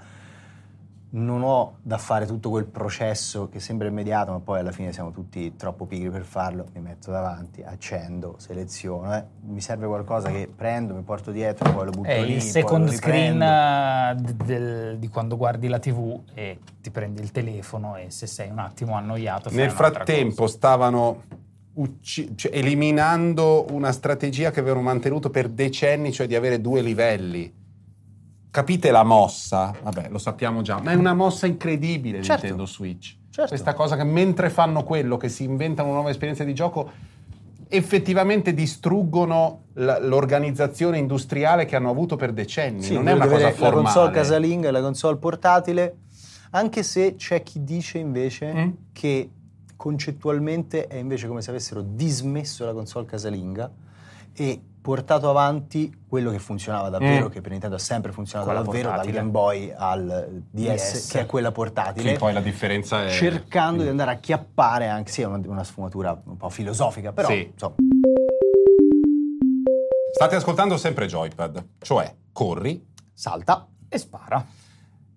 [1.09, 5.11] non ho da fare tutto quel processo che sembra immediato, ma poi alla fine siamo
[5.11, 9.23] tutti troppo pigri per farlo, mi metto davanti, accendo, seleziono, eh.
[9.45, 12.49] mi serve qualcosa che prendo, mi porto dietro, poi lo butto È lì, il poi
[12.49, 17.95] second screen eh, d- del- di quando guardi la TV e ti prendi il telefono
[17.95, 20.53] e se sei un attimo annoiato fai Nel frattempo cosa.
[20.55, 21.23] stavano
[21.75, 27.65] ucci- cioè, eliminando una strategia che avevano mantenuto per decenni, cioè di avere due livelli.
[28.57, 29.71] Capite la mossa?
[29.83, 32.41] Vabbè, lo sappiamo già, ma è una mossa incredibile Certo.
[32.41, 33.15] Nintendo Switch.
[33.29, 33.49] Certo.
[33.49, 36.89] Questa cosa che mentre fanno quello, che si inventano una nuova esperienza di gioco,
[37.67, 42.81] effettivamente distruggono l'organizzazione industriale che hanno avuto per decenni.
[42.81, 44.11] Sì, non è una cosa avere La console formale.
[44.15, 45.95] casalinga e la console portatile,
[46.49, 48.69] anche se c'è chi dice invece Mm?
[48.91, 49.29] che
[49.75, 53.71] concettualmente è invece come se avessero dismesso la console casalinga
[54.33, 57.29] e portato avanti quello che funzionava davvero, Mm.
[57.29, 59.17] che per Nintendo ha sempre funzionato Quella davvero, dal portatile.
[59.19, 61.11] Game Boy al DS, DS.
[61.11, 62.11] che è quella portatile.
[62.13, 63.09] Sì, poi la differenza è...
[63.09, 67.27] cercando di andare a chiappare anche, sì, è una, una sfumatura un po' filosofica, però
[67.27, 67.49] Sì.
[67.51, 67.75] insomma,
[70.13, 72.81] State ascoltando sempre Joypad, cioè corri.
[73.13, 73.67] salta.
[73.89, 74.45] E spara.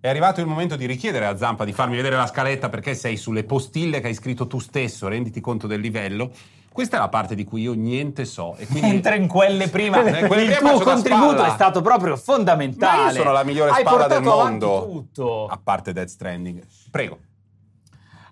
[0.01, 3.17] È arrivato il momento di richiedere a Zampa di farmi vedere la scaletta perché sei
[3.17, 6.33] sulle postille che hai scritto tu stesso, renditi conto del livello.
[6.73, 8.55] Questa è la parte di cui io niente so.
[8.57, 8.89] E quindi...
[8.91, 13.03] Mentre in quelle prima Eh, quelle il prima tuo contributo è stato proprio fondamentale.
[13.05, 14.87] Ma io sono la migliore Hai spalla del mondo.
[14.89, 15.47] tutto.
[15.47, 16.63] A parte Dead Stranding.
[16.91, 17.19] Prego.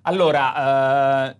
[0.02, 1.36] Allora, eh,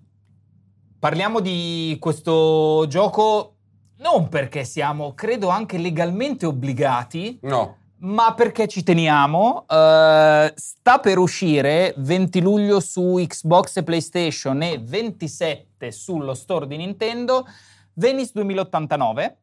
[0.99, 3.55] parliamo di questo gioco
[3.99, 7.76] non perché siamo, credo, anche legalmente obbligati, No.
[8.01, 9.64] Ma perché ci teniamo.
[9.68, 16.76] Eh, sta per uscire 20 luglio su Xbox e PlayStation e 27 sullo store di
[16.76, 17.46] Nintendo
[17.94, 19.36] Venice 2089.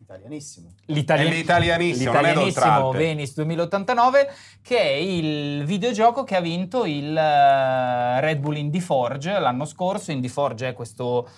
[0.00, 0.68] Italianissimo.
[0.86, 2.90] L'italian- È l'italianissimo, non è l'italianissimo.
[2.90, 4.28] Venice 2089,
[4.62, 10.10] che è il videogioco che ha vinto il eh, Red Bull Indie Forge l'anno scorso.
[10.10, 11.28] Indie Forge è questo.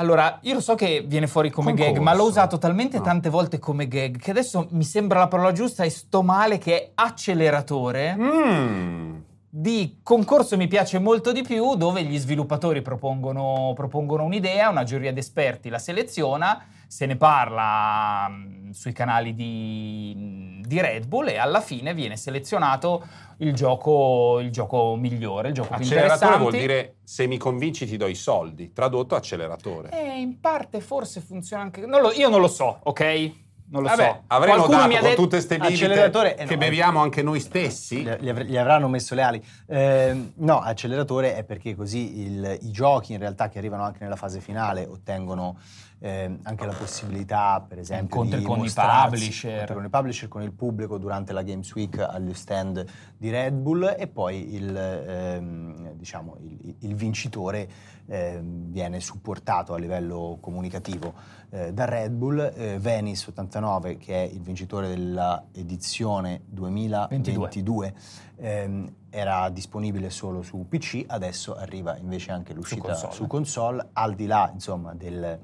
[0.00, 1.92] Allora, io lo so che viene fuori come Concorso.
[1.92, 3.02] gag, ma l'ho usato talmente No.
[3.02, 6.74] tante volte come gag che adesso mi sembra la parola giusta e sto male che
[6.76, 8.16] è acceleratore.
[8.18, 9.14] Mm.
[9.52, 15.12] Di concorso mi piace molto di più, dove gli sviluppatori propongono, propongono un'idea, una giuria
[15.12, 21.38] di esperti la seleziona, se ne parla mm, sui canali di, di Red Bull e
[21.38, 23.04] alla fine viene selezionato
[23.38, 26.38] il gioco, il gioco migliore, il gioco più Acceleratore interessante.
[26.42, 28.72] vuol dire se mi convinci ti do i soldi.
[28.72, 29.90] Tradotto acceleratore.
[29.92, 31.86] Eh, in parte forse funziona anche...
[31.86, 33.32] non lo- io non lo so, ok?
[33.72, 34.22] Non lo Vabbè, so.
[34.26, 37.22] avrei Qualcuno notato mi ha con tutte queste bibite acceleratore, eh, che no, beviamo anche
[37.22, 38.02] noi stessi.
[38.02, 39.44] Gli, gli avr- gli avranno messo le ali.
[39.68, 44.16] Eh, no, acceleratore è perché così il- i giochi in realtà che arrivano anche nella
[44.16, 45.56] fase finale ottengono
[46.02, 49.72] eh, anche la possibilità, per esempio, Incontri di con i publisher.
[49.72, 52.84] con i publisher, con il pubblico durante la Games Week agli stand
[53.18, 57.68] di Red Bull e poi il, ehm, diciamo, il, il vincitore
[58.06, 61.12] ehm, viene supportato a livello comunicativo
[61.50, 62.50] eh, da Red Bull.
[62.56, 67.94] Eh, Venice 89, che è il vincitore della edizione 2022,
[68.36, 73.12] ehm, era disponibile solo su PC, adesso arriva invece anche l'uscita console.
[73.12, 75.38] su console, al di là insomma del,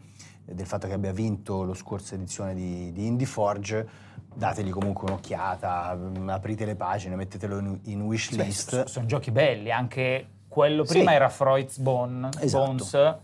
[0.47, 3.89] del fatto che abbia vinto lo scorsa edizione di, di Indie Forge,
[4.35, 8.85] dategli comunque un'occhiata, mm, aprite le pagine, mettetelo in, in wishlist.
[8.85, 11.17] sono giochi belli, anche quello prima Sì.
[11.17, 12.65] era Freud's Bone, Esatto.
[12.65, 13.17] Bones,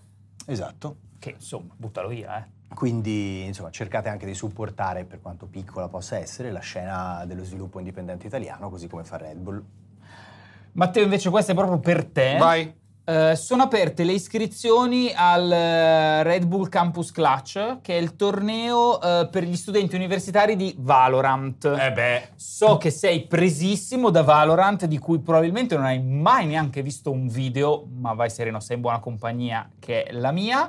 [0.47, 0.97] Esatto.
[1.19, 2.61] che insomma, buttalo via, eh.
[2.75, 7.79] Quindi insomma cercate anche di supportare, per quanto piccola possa essere, la scena dello sviluppo
[7.79, 9.63] indipendente italiano, così come fa Red Bull.
[10.73, 12.37] Matteo, invece, questo è proprio per te.
[12.39, 12.75] Vai.
[13.05, 19.01] Eh, sono aperte le iscrizioni al eh, Red Bull Campus Clutch, che è il torneo
[19.01, 21.65] eh, per gli studenti universitari di Valorant.
[21.65, 22.29] Eh beh.
[22.37, 27.27] So che sei presissimo da Valorant, di cui probabilmente non hai mai neanche visto un
[27.27, 30.69] video, ma vai sereno, sei in buona compagnia, che è la mia.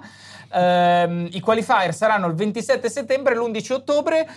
[0.51, 4.27] Ehm, I qualifier saranno il 27 settembre e l'11 ottobre.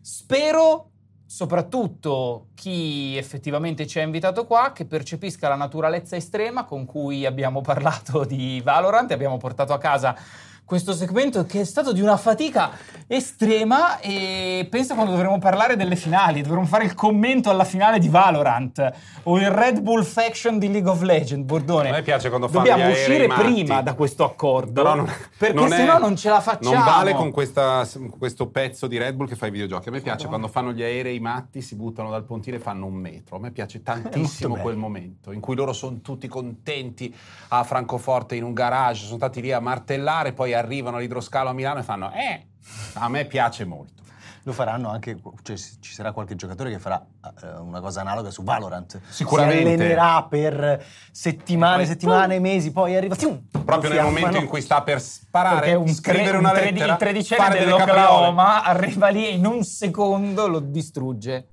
[0.00, 0.90] Spero,
[1.26, 7.60] soprattutto chi effettivamente ci ha invitato qua, che percepisca la naturalezza estrema con cui abbiamo
[7.62, 10.16] parlato di Valorant e abbiamo portato a casa
[10.64, 12.70] questo segmento che è stato di una fatica
[13.06, 18.08] estrema e pensa quando dovremo parlare delle finali, dovremo fare il commento alla finale di
[18.08, 18.92] Valorant
[19.24, 21.90] o il Red Bull Faction di League of Legends, Bordone.
[21.90, 25.72] A me piace quando fanno Dobbiamo uscire prima da questo accordo Però non- perché non
[25.72, 26.74] è- sennò non ce la facciamo.
[26.74, 27.86] Non vale con questa-
[28.18, 29.88] questo pezzo di Red Bull che fa i videogiochi.
[29.88, 30.28] A me piace Madonna.
[30.28, 33.36] quando fanno gli aerei matti, si buttano dal pontile e fanno un metro.
[33.36, 34.62] A me piace tantissimo bello.
[34.62, 37.14] quel momento in cui loro sono tutti contenti
[37.48, 41.80] a Francoforte in un garage, sono stati lì a martellare, poi arrivano all'idroscalo a Milano
[41.80, 42.46] e fanno eh.
[42.94, 44.02] A me piace molto.
[44.46, 47.02] Lo faranno anche, cioè ci sarà qualche giocatore che farà
[47.42, 49.00] eh, una cosa analoga su Valorant.
[49.08, 49.62] Sicuramente.
[49.62, 53.14] Si allenerà per settimane, poi, settimane, mesi, poi arriva...
[53.14, 56.72] Fium, Proprio nel momento in cui sta per sparare, un, scrivere tre- una un tredi-
[56.72, 61.48] lettera, il tredicenne dell'Oklahoma arriva lì e in un secondo lo distrugge.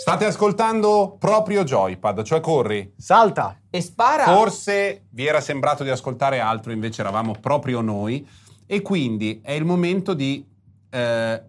[0.00, 2.94] State ascoltando proprio Joypad, cioè corri.
[2.96, 3.60] Salta!
[3.68, 4.24] E spara.
[4.24, 8.26] Forse vi era sembrato di ascoltare altro, invece eravamo proprio noi.
[8.66, 10.42] E quindi è il momento di...
[10.88, 11.42] eh,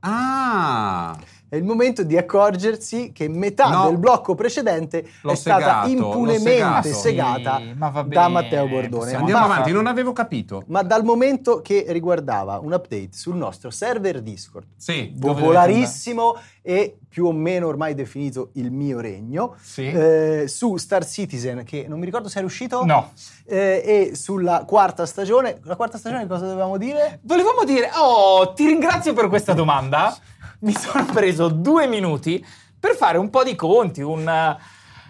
[0.00, 1.14] Ah!
[1.54, 3.86] È il momento di accorgersi che metà No.
[3.88, 8.88] del blocco precedente L'ho è stata segato, l'ho impunemente segata Sì, ma da Matteo Bordone.
[8.88, 10.64] possiamo- Andiamo Ma- avanti, non avevo capito.
[10.66, 17.26] Ma dal momento che riguardava un update sul nostro server Discord, Sì, popolarissimo e più
[17.26, 19.86] o meno ormai definito il mio regno, sì.
[19.86, 23.12] eh, su Star Citizen, che non mi ricordo se è uscito, No.
[23.46, 25.60] eh, e sulla quarta stagione.
[25.62, 27.20] La quarta stagione cosa dovevamo dire?
[27.22, 30.16] Volevamo dire, oh, ti ringrazio per questa domanda.
[30.60, 32.44] Mi sono preso due minuti
[32.78, 34.56] per fare un po' di conti, un,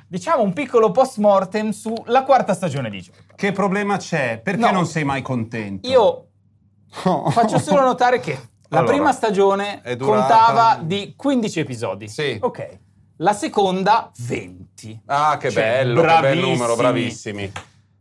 [0.06, 3.18] diciamo, un piccolo post mortem sulla quarta stagione di gioco.
[3.34, 4.40] Che problema c'è?
[4.42, 4.70] Perché No.
[4.70, 5.88] non sei mai contento?
[5.88, 6.26] Io
[7.30, 8.32] faccio solo notare che
[8.68, 12.08] la Allora, prima stagione contava di 15 episodi.
[12.08, 12.38] Sì.
[12.40, 12.78] Ok.
[13.18, 15.02] La seconda 20.
[15.06, 16.50] Ah, che Cioè, bello, che bel bravissimi.
[16.50, 17.52] numero, bravissimi.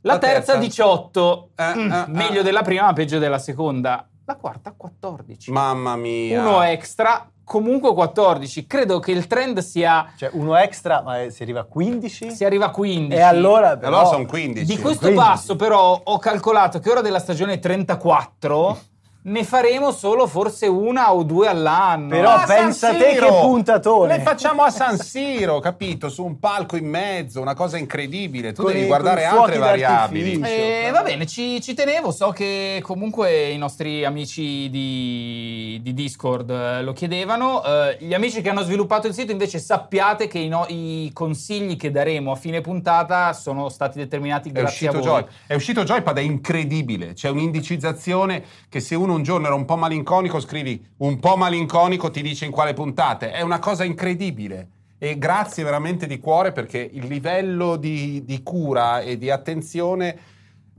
[0.01, 1.49] La, terza, 18.
[1.55, 2.43] Eh, Mm, eh, meglio eh.
[2.43, 4.07] della prima, ma peggio della seconda.
[4.25, 5.51] La quarta 14.
[5.51, 6.39] Mamma mia.
[6.41, 8.65] Uno extra, comunque 14.
[8.67, 12.31] Credo che il trend sia Cioè uno extra, ma si arriva a 15?
[12.31, 13.15] si arriva a 15.
[13.15, 13.99] E allora però...
[13.99, 14.65] Allora sono 15.
[14.65, 15.25] Di questo 15.
[15.25, 18.79] passo però ho calcolato che ora della stagione 34
[19.25, 22.09] ne faremo solo forse una o due all'anno.
[22.09, 23.25] Però Ah, San pensa te Siro!
[23.27, 24.17] che puntatone.
[24.17, 26.09] Le facciamo a San Siro, capito?
[26.09, 28.51] Su un palco in mezzo, una cosa incredibile.
[28.51, 30.39] Tu Con devi guardare altre variabili.
[30.39, 30.87] d'artificio.
[30.87, 36.49] Eh, va bene, ci, ci tenevo, so che comunque i nostri amici di, di Discord
[36.49, 37.63] eh, lo chiedevano.
[37.63, 41.77] Eh, gli amici che hanno sviluppato il sito invece sappiate che i, no- i consigli
[41.77, 45.21] che daremo a fine puntata sono stati determinati grazie a uscito, voi.
[45.21, 45.31] Joy.
[45.47, 47.13] è uscito Joypad, è incredibile.
[47.13, 52.11] C'è un'indicizzazione che se uno un giorno era un po' malinconico, scrivi un po' malinconico,
[52.11, 53.31] ti dice in quale puntate.
[53.31, 54.67] È una cosa incredibile.
[54.97, 60.17] E grazie veramente di cuore perché il livello di, di cura e di attenzione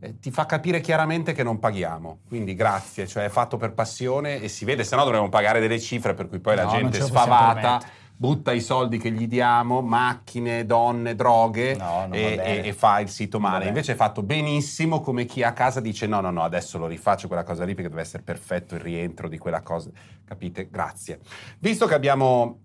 [0.01, 2.21] eh, ti fa capire chiaramente che non paghiamo.
[2.27, 5.79] Quindi grazie, cioè è fatto per passione e si vede, se no dovremmo pagare delle
[5.79, 7.83] cifre per cui poi la No, gente possiamo sfavata.
[8.17, 13.09] Butta i soldi che gli diamo, macchine, donne, droghe No, e, e- e fa il
[13.09, 13.67] sito male.
[13.67, 17.27] Invece è fatto benissimo come chi a casa dice no, no, no, adesso lo rifaccio
[17.27, 19.91] quella cosa lì perché deve essere perfetto il rientro di quella cosa.
[20.25, 20.69] Capite?
[20.71, 21.19] Grazie.
[21.59, 22.61] Visto che abbiamo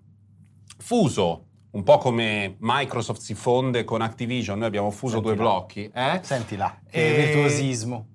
[0.78, 5.41] fuso, un po' come Microsoft si fonde con Activision, noi abbiamo fuso Senti due là.
[5.41, 6.20] blocchi, eh?
[6.24, 8.08] Senti là, E- virtuosismo.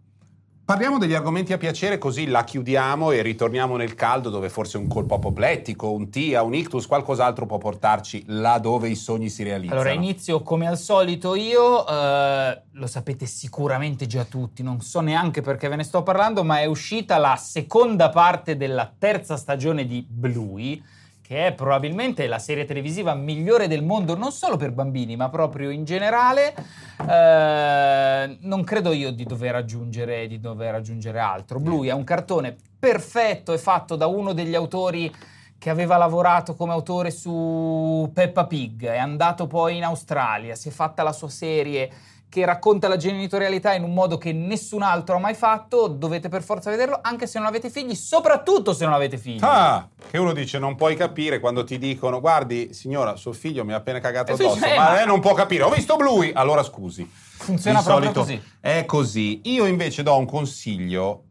[0.66, 4.88] Parliamo degli argomenti a piacere così la chiudiamo e ritorniamo nel caldo dove forse un
[4.88, 9.78] colpo apoplettico, un TIA, un ictus, qualcos'altro può portarci là dove i sogni si realizzano.
[9.78, 15.42] Allora, inizio come al solito io, eh, lo sapete sicuramente già tutti, non so neanche
[15.42, 20.02] perché ve ne sto parlando, ma è uscita la seconda parte della terza stagione di
[20.08, 20.82] Bluey,
[21.26, 25.70] che è probabilmente la serie televisiva migliore del mondo, non solo per bambini, ma proprio
[25.70, 26.54] in generale.
[27.00, 31.60] Eh, non credo io di dover aggiungere, di dover aggiungere altro.
[31.60, 35.10] Bluey è un cartone perfetto, è fatto da uno degli autori
[35.56, 40.70] che aveva lavorato come autore su Peppa Pig, è andato poi in Australia, si è
[40.70, 41.90] fatta la sua serie
[42.35, 46.43] che racconta la genitorialità in un modo che nessun altro ha mai fatto, dovete per
[46.43, 49.39] forza vederlo, anche se non avete figli, soprattutto se non avete figli.
[49.41, 53.72] Ah, che uno dice non puoi capire quando ti dicono guardi signora suo figlio mi
[53.72, 56.32] ha appena cagato Eh addosso eh, ma ma- lei non può capire ho visto Bluey
[56.35, 58.43] allora scusi Funziona Di proprio così.
[58.59, 61.24] è così io invece do un consiglio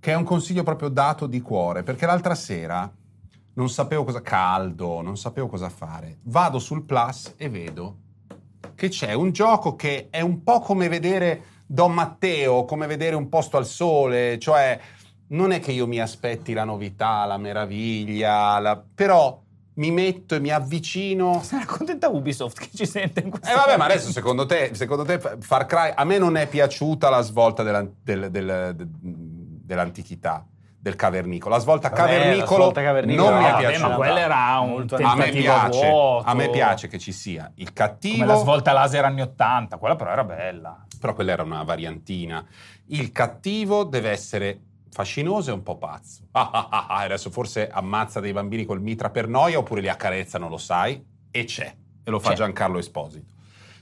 [0.00, 2.90] che è un consiglio proprio dato di cuore perché l'altra sera
[3.54, 7.96] non sapevo cosa caldo non sapevo cosa fare vado sul plus e vedo
[8.76, 13.28] che c'è un gioco che è un po' come vedere Don Matteo, come vedere un
[13.28, 14.78] posto al sole, cioè
[15.28, 19.42] non è che io mi aspetti la novità, la meraviglia, la- però
[19.74, 21.42] mi metto e mi avvicino.
[21.42, 25.04] Sarà contenta Ubisoft che ci sente in questo Eh vabbè, ma adesso secondo te, secondo
[25.04, 28.86] te Far Cry, a me non è piaciuta la svolta della- del- del- de-
[29.66, 30.46] dell'antichità,
[30.78, 31.54] del cavernicolo.
[31.54, 33.88] La svolta Vabbè, la cavernicolo svolta cavernicolo, non mi no, è vabbè, piaciuta.
[33.88, 36.28] ma quella era un Molto- a me piace, vuoto.
[36.28, 38.14] a me piace che ci sia il cattivo.
[38.18, 40.84] Come la svolta laser anni 80, quella però era bella.
[41.00, 42.44] però quella era una variantina.
[42.88, 44.60] Il cattivo deve essere
[44.90, 46.22] fascinoso e un po' pazzo.
[46.32, 49.88] Ah, ah, ah, ah, adesso forse ammazza dei bambini col mitra per noia oppure li
[49.88, 51.74] accarezza, non lo sai, e c'è.
[52.04, 52.36] E lo fa C'è.
[52.36, 53.34] Giancarlo Esposito.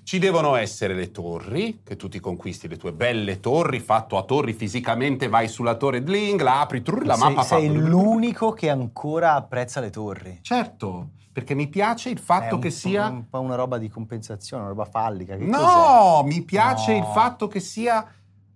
[0.05, 4.23] Ci devono essere le torri, che tu ti conquisti le tue belle torri, fatto a
[4.23, 7.57] torri fisicamente, vai sulla torre Dling, la apri, trrr, la sei, mappa fa...
[7.57, 10.41] sei l'unico che ancora apprezza le torri.
[10.43, 13.07] Certo, perché mi piace il fatto È un che sia...
[13.09, 15.37] un po' una roba di compensazione, una roba fallica.
[15.37, 15.59] Che cos'è?
[15.63, 16.99] No, mi piace No.
[16.99, 18.07] il fatto che sia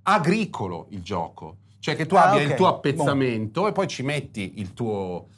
[0.03, 1.57] agricolo il gioco.
[1.80, 2.51] Cioè che tu Ah, abbia ok.
[2.51, 5.28] il tuo appezzamento e poi ci metti il tuo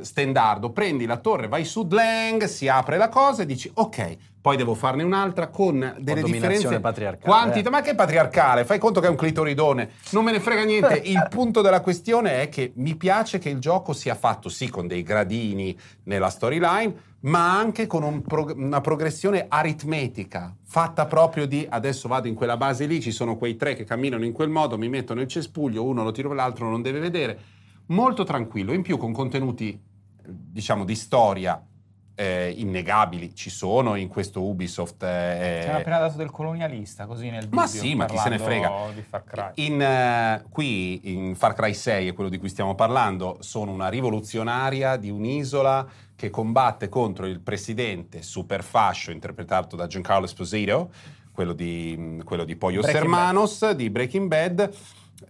[0.00, 4.16] stendardo, prendi la torre, vai su Dlang, si apre la cosa e dici ok,
[4.48, 7.70] poi devo farne un'altra con delle differenze patriarcale, quantità, eh.
[7.70, 11.26] ma che patriarcale, fai conto che è un clitoridone, non me ne frega niente, il
[11.28, 15.02] punto della questione è che mi piace che il gioco sia fatto sì con dei
[15.02, 22.08] gradini nella storyline, ma anche con un prog- una progressione aritmetica, fatta proprio di adesso
[22.08, 24.88] vado in quella base lì, ci sono quei tre che camminano in quel modo, mi
[24.88, 27.38] metto nel cespuglio, uno lo tiro l'altro non deve vedere,
[27.88, 29.78] molto tranquillo, in più con contenuti
[30.24, 31.62] diciamo di storia
[32.18, 37.30] eh, innegabili ci sono in questo Ubisoft eh, Ci hanno appena dato del colonialista, così
[37.30, 37.60] nel dubbio.
[37.60, 38.72] Ma sì, ma chi se ne frega.
[38.92, 39.50] Di Far Cry.
[39.54, 43.88] In, eh, qui in Far Cry 6, è quello di cui stiamo parlando, sono una
[43.88, 50.90] rivoluzionaria di un'isola che combatte contro il presidente super fascio interpretato da Giancarlo Esposito,
[51.30, 54.74] quello di, quello di Pollos Breaking Hermanos, di Breaking Bad,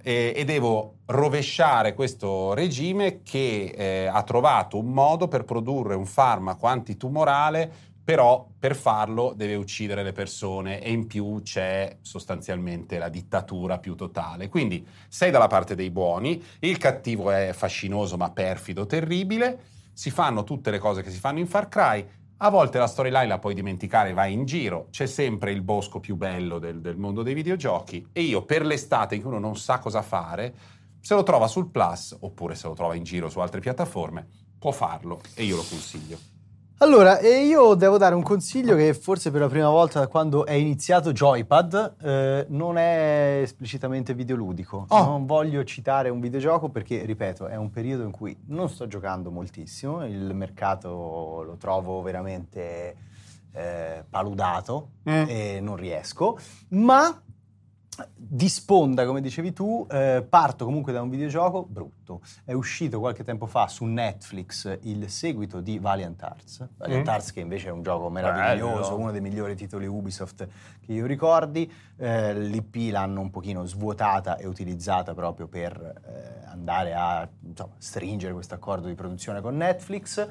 [0.02, 6.06] e, e devo rovesciare questo regime che eh, ha trovato un modo per produrre un
[6.06, 13.10] farmaco antitumorale però per farlo deve uccidere le persone e in più c'è sostanzialmente la
[13.10, 14.48] dittatura più totale.
[14.48, 19.58] Quindi sei dalla parte dei buoni, il cattivo è fascinoso ma perfido, terribile,
[19.92, 22.08] si fanno tutte le cose che si fanno in Far Cry,
[22.40, 26.14] a volte la storyline la puoi dimenticare, vai in giro, c'è sempre il bosco più
[26.14, 29.78] bello del, del mondo dei videogiochi e io per l'estate in cui uno non sa
[29.80, 30.54] cosa fare,
[31.00, 34.26] se lo trova sul Plus oppure se lo trova in giro su altre piattaforme,
[34.58, 36.37] può farlo e io lo consiglio.
[36.80, 40.46] Allora, e io devo dare un consiglio che forse per la prima volta da quando
[40.46, 44.84] è iniziato Joypad eh, non è esplicitamente videoludico.
[44.86, 45.04] Oh.
[45.04, 49.32] Non voglio citare un videogioco perché, ripeto, è un periodo in cui non sto giocando
[49.32, 52.94] moltissimo, il mercato lo trovo veramente
[53.52, 55.24] eh, paludato Mm.
[55.26, 57.22] e non riesco, ma
[58.14, 62.20] di sponda, come dicevi tu, eh, parto comunque da un videogioco brutto.
[62.44, 66.66] È uscito qualche tempo fa su Netflix il seguito di Valiant Arts.
[66.76, 67.10] Valiant Mm.
[67.10, 68.98] Arts che invece è un gioco meraviglioso, Bello.
[68.98, 70.48] uno dei migliori titoli Ubisoft
[70.80, 71.70] che io ricordi.
[71.96, 75.76] Eh, L'IP l'hanno un pochino svuotata e utilizzata proprio per
[76.06, 80.28] eh, andare a insomma, stringere questo accordo di produzione con Netflix.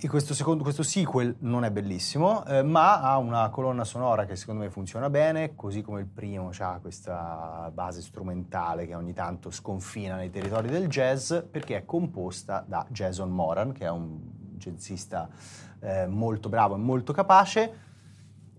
[0.00, 4.62] Questo, secondo, questo sequel non è bellissimo, eh, ma ha una colonna sonora che secondo
[4.62, 10.16] me funziona bene, così come il primo ha questa base strumentale che ogni tanto sconfina
[10.16, 14.18] nei territori del jazz, perché è composta da Jason Moran, che è un
[14.56, 15.28] jazzista
[15.80, 17.91] eh, molto bravo e molto capace.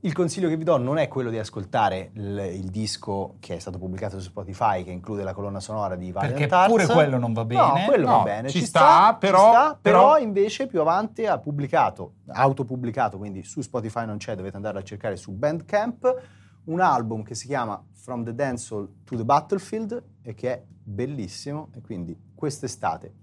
[0.05, 3.59] Il consiglio che vi do non è quello di ascoltare il, il disco che è
[3.59, 6.69] stato pubblicato su Spotify, che include la colonna sonora di Valiant Perché Arts.
[6.71, 7.85] pure quello non va No, bene.
[7.85, 8.49] quello No, va bene.
[8.49, 13.17] ci Ci, sta, sta, ci però- sta, però- però invece più avanti ha pubblicato, autopubblicato,
[13.17, 16.21] quindi su Spotify non c'è, dovete andare a cercare su Bandcamp,
[16.65, 21.69] un album che si chiama From the Dancehall to the Battlefield e che è bellissimo
[21.75, 23.13] e quindi quest'estate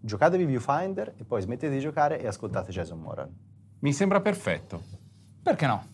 [0.00, 3.34] giocatevi Viewfinder e poi smettete di giocare e ascoltate Jason Moran.
[3.78, 4.82] Mi sembra perfetto.
[5.42, 5.92] Perché no?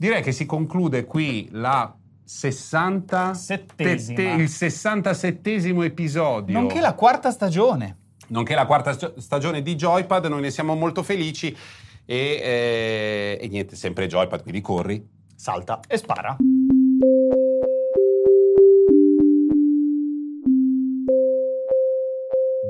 [0.00, 1.94] Direi che si conclude qui la
[2.24, 4.16] 60 Settesima.
[4.16, 6.58] tette- il 67esimo episodio.
[6.58, 7.98] Nonché la quarta stagione.
[8.28, 11.54] nonché la quarta st- stagione di Joypad, noi ne siamo molto felici
[12.06, 15.06] e, eh, e niente, sempre Joypad, quindi corri.
[15.34, 15.80] Salta.
[15.86, 16.34] E spara.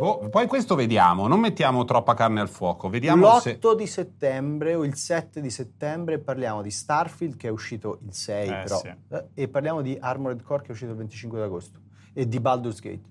[0.01, 3.59] Boh, poi questo vediamo, non mettiamo troppa carne al fuoco, vediamo se...
[3.61, 8.15] L'8 di settembre o il 7 di settembre parliamo di Starfield che è uscito il
[8.15, 8.89] 6 Eh, però sì.
[8.89, 11.81] eh, e parliamo di Armored Core che è uscito il 25 di agosto
[12.15, 13.09] e di Baldur's Gate.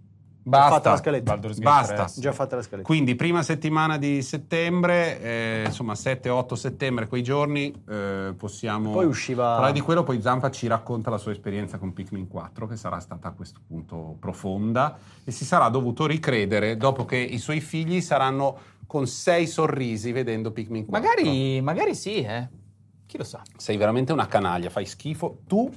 [0.49, 0.67] Basta.
[0.67, 1.37] Già fatta la scaletta.
[1.37, 2.05] Basta.
[2.05, 2.21] 3.
[2.21, 2.87] Già fatta la scaletta.
[2.87, 9.51] Quindi prima settimana di settembre, eh, insomma 7-8 settembre, quei giorni eh, possiamo Poi usciva
[9.53, 12.99] parlare di quello, poi Zampa ci racconta la sua esperienza con Pikmin 4 che sarà
[12.99, 18.01] stata a questo punto profonda e si sarà dovuto ricredere dopo che i suoi figli
[18.01, 21.07] saranno con sei sorrisi vedendo Pikmin 4.
[21.07, 22.47] Magari, magari sì, eh.
[23.05, 23.41] Chi lo sa.
[23.55, 25.71] Sei veramente una canaglia, fai schifo tu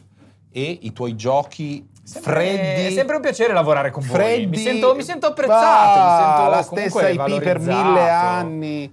[0.52, 2.86] e i tuoi giochi Sempre- freddi.
[2.86, 4.14] È sempre un piacere lavorare con voi.
[4.14, 4.46] freddi.
[4.46, 5.98] Mi sento, mi sento apprezzato.
[5.98, 8.92] Bah, mi sento la stessa IP per mille anni.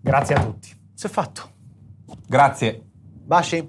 [0.00, 0.68] Grazie a tutti.
[0.94, 1.50] Si è fatto.
[2.26, 2.82] Grazie.
[3.24, 3.68] Baci.